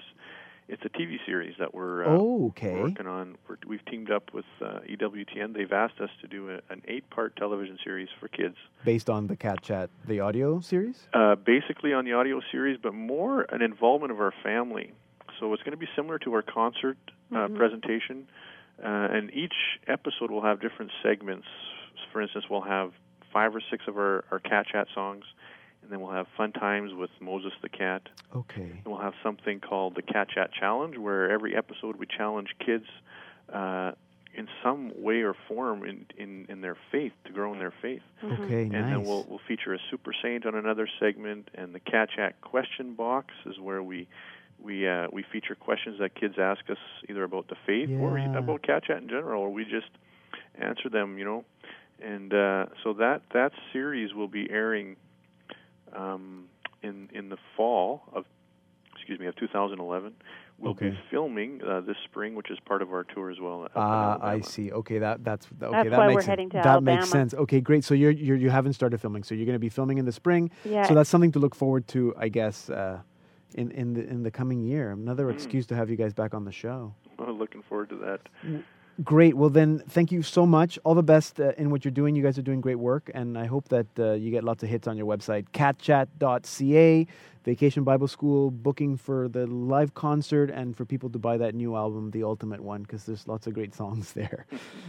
[0.68, 2.74] it's a TV series that we're uh, Oh, okay.
[2.80, 3.36] working on.
[3.48, 5.54] We're, we've teamed up with uh, EWTN.
[5.54, 9.36] They've asked us to do a, an eight-part television series for kids, based on the
[9.36, 11.08] Cat Chat, the audio series.
[11.14, 14.92] uh, basically on the audio series, but more an involvement of our family.
[15.38, 16.96] So it's going to be similar to our concert
[17.34, 18.26] uh, presentation,
[18.82, 19.54] uh, and each
[19.86, 21.46] episode will have different segments.
[22.12, 22.92] For instance, we'll have
[23.32, 25.24] five or six of our, our cat chat songs,
[25.86, 28.02] and then we'll have fun times with Moses the cat.
[28.34, 28.62] Okay.
[28.62, 32.86] And we'll have something called the Cat Chat Challenge, where every episode we challenge kids
[33.52, 33.92] uh,
[34.34, 38.02] in some way or form in, in, in their faith to grow in their faith.
[38.24, 38.62] Okay.
[38.62, 38.82] And nice.
[38.82, 42.94] then we'll we'll feature a super saint on another segment, and the Cat Chat question
[42.94, 44.08] box is where we
[44.60, 46.78] we uh, we feature questions that kids ask us
[47.08, 49.90] either about the faith or about Cat Chat in general, or we just
[50.60, 51.44] answer them, you know.
[52.02, 54.96] And uh, so that that series will be airing
[55.94, 56.44] um,
[56.82, 58.24] in in the fall of
[58.94, 60.14] excuse me of 2011.
[60.58, 60.88] We'll Okay.
[60.90, 63.64] be filming uh, this spring, which is part of our tour as well.
[63.64, 64.72] up in Ah, I see.
[64.72, 65.58] Okay, that that's okay.
[65.60, 66.26] That's that why makes we're sense.
[66.28, 67.34] heading to that makes sense.
[67.34, 67.84] Okay, great.
[67.84, 70.12] So you're, you're you haven't started filming, so you're going to be filming in the
[70.12, 70.50] spring.
[70.64, 70.86] Yeah.
[70.88, 73.00] So that's something to look forward to, I guess, uh,
[73.54, 74.94] in in the in the coming year.
[74.96, 75.02] Mm.
[75.02, 76.94] Another excuse to have you guys back on the show.
[77.18, 78.20] Well, looking forward to that.
[79.04, 79.36] Great.
[79.36, 80.78] Well, then, thank you so much.
[80.82, 82.16] All the best uh, in what you're doing.
[82.16, 84.70] You guys are doing great work, and I hope that uh, you get lots of
[84.70, 87.06] hits on your website, catchat.ca.
[87.44, 91.76] Vacation Bible School booking for the live concert and for people to buy that new
[91.76, 94.46] album, the ultimate one, because there's lots of great songs there.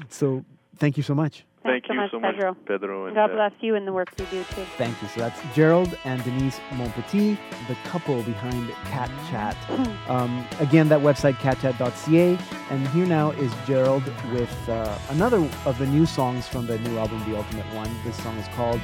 [0.07, 0.45] so,
[0.77, 1.43] Thank you so much.
[1.63, 3.07] Thank so you much, so much, Pedro.
[3.07, 4.63] And, God bless you and the work you do too.
[4.77, 5.07] Thank you.
[5.09, 9.57] So that's Gerald and Denise Montpetit, the couple behind Cat Chat.
[10.07, 12.39] Um, again, that website, catchat.ca.
[12.69, 16.97] And here now is Gerald with uh, another of the new songs from the new
[16.97, 17.89] album, The Ultimate One.
[18.05, 18.79] This song is called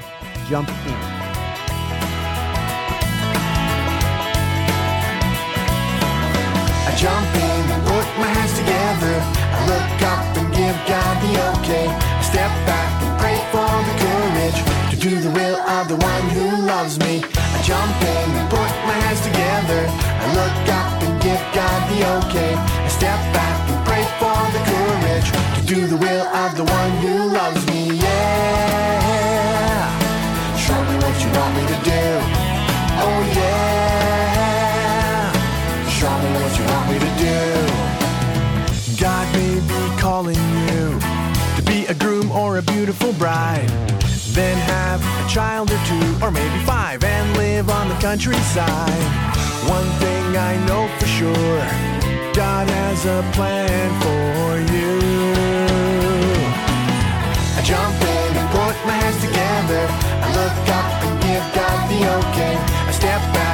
[0.49, 1.33] Jump In.
[6.85, 9.42] I jump in, and put my hands together.
[9.53, 11.85] I look up and give God the okay.
[12.21, 14.59] Step back and pray for the courage
[14.91, 17.23] to do the will of the one who loves me.
[17.23, 19.81] I jump in and put my hands together.
[20.23, 22.53] I look up and give God the okay.
[22.57, 26.91] I step back and pray for the courage to do the will of the one
[27.03, 27.81] who loves me.
[28.05, 29.03] Yeah.
[30.57, 32.03] Show me what you want me to do.
[33.05, 33.73] Oh yeah.
[35.97, 37.82] Show me what you want me to do.
[39.03, 40.97] God may be calling you
[41.57, 43.67] to be a groom or a beautiful bride.
[44.31, 49.03] Then have a child or two, or maybe five, and live on the countryside.
[49.67, 51.59] One thing I know for sure
[52.31, 54.95] God has a plan for you.
[57.57, 59.83] I jump in and put my hands together.
[60.23, 62.55] I look up and give God the okay.
[62.87, 63.52] I step back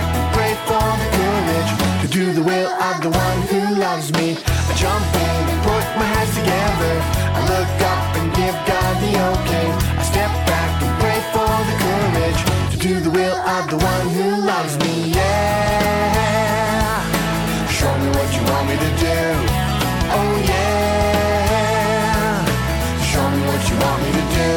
[2.33, 4.37] the will of the one who loves me.
[4.45, 6.93] I jump in put my hands together.
[7.37, 9.67] I look up and give God the okay.
[10.01, 14.05] I step back and pray for the courage to do the will of the one
[14.15, 14.93] who loves me.
[15.19, 16.19] Yeah.
[17.77, 19.19] Show me what you want me to do.
[20.17, 20.75] Oh yeah.
[23.11, 24.53] Show me what you want me to do.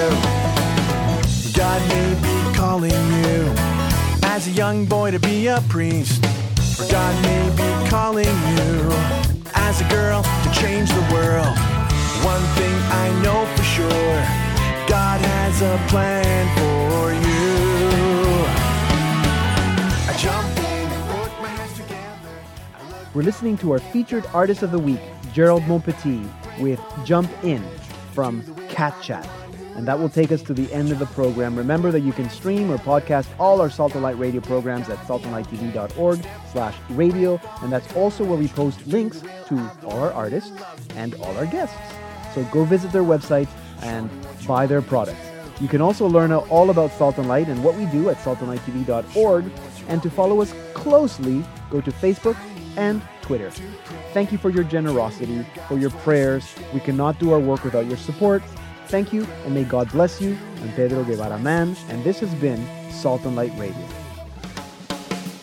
[1.61, 3.39] God may be calling you
[4.35, 6.22] as a young boy to be a priest.
[6.93, 8.93] God may be calling you
[9.55, 11.57] as a girl to change the world.
[12.22, 13.88] One thing I know for sure
[14.86, 18.45] God has a plan for you.
[20.07, 23.09] I jump in and put my hands together.
[23.14, 25.01] We're listening to our featured artist of the week,
[25.32, 26.30] Gerald Montpetit,
[26.61, 27.64] with Jump In
[28.12, 29.26] from Cat Chat.
[29.75, 31.57] And that will take us to the end of the program.
[31.57, 34.99] Remember that you can stream or podcast all our Salt and Light radio programs at
[34.99, 37.41] saltandlighttv.org slash radio.
[37.62, 40.53] And that's also where we post links to all our artists
[40.97, 41.77] and all our guests.
[42.35, 43.49] So go visit their website
[43.83, 44.11] and
[44.47, 45.27] buy their products.
[45.61, 49.51] You can also learn all about Salt and Light and what we do at saltandlighttv.org.
[49.89, 52.37] And to follow us closely, go to Facebook
[52.77, 53.51] and Twitter.
[54.12, 56.55] Thank you for your generosity, for your prayers.
[56.75, 58.43] We cannot do our work without your support.
[58.89, 60.37] Thank you, and may God bless you.
[60.62, 63.87] I'm Pedro Guevara-Mann, and this has been Salt and Light Radio.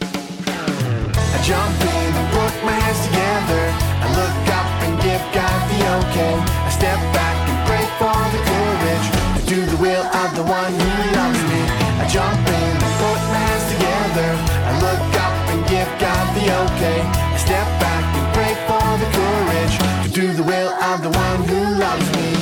[0.02, 3.64] I jump in put my hands together.
[4.04, 6.36] I look up and give God the okay.
[6.38, 9.20] I step back and pray for the courage
[9.50, 11.62] do the will of the one who loves me.
[11.98, 12.72] I jump in
[13.02, 14.30] put my hands together.
[14.70, 17.02] I look up and give God the okay.
[17.02, 19.76] I step back and pray for the courage
[20.06, 22.06] to do the will of the one who loves.
[22.16, 22.39] Me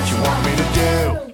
[0.00, 1.27] what you want me to do.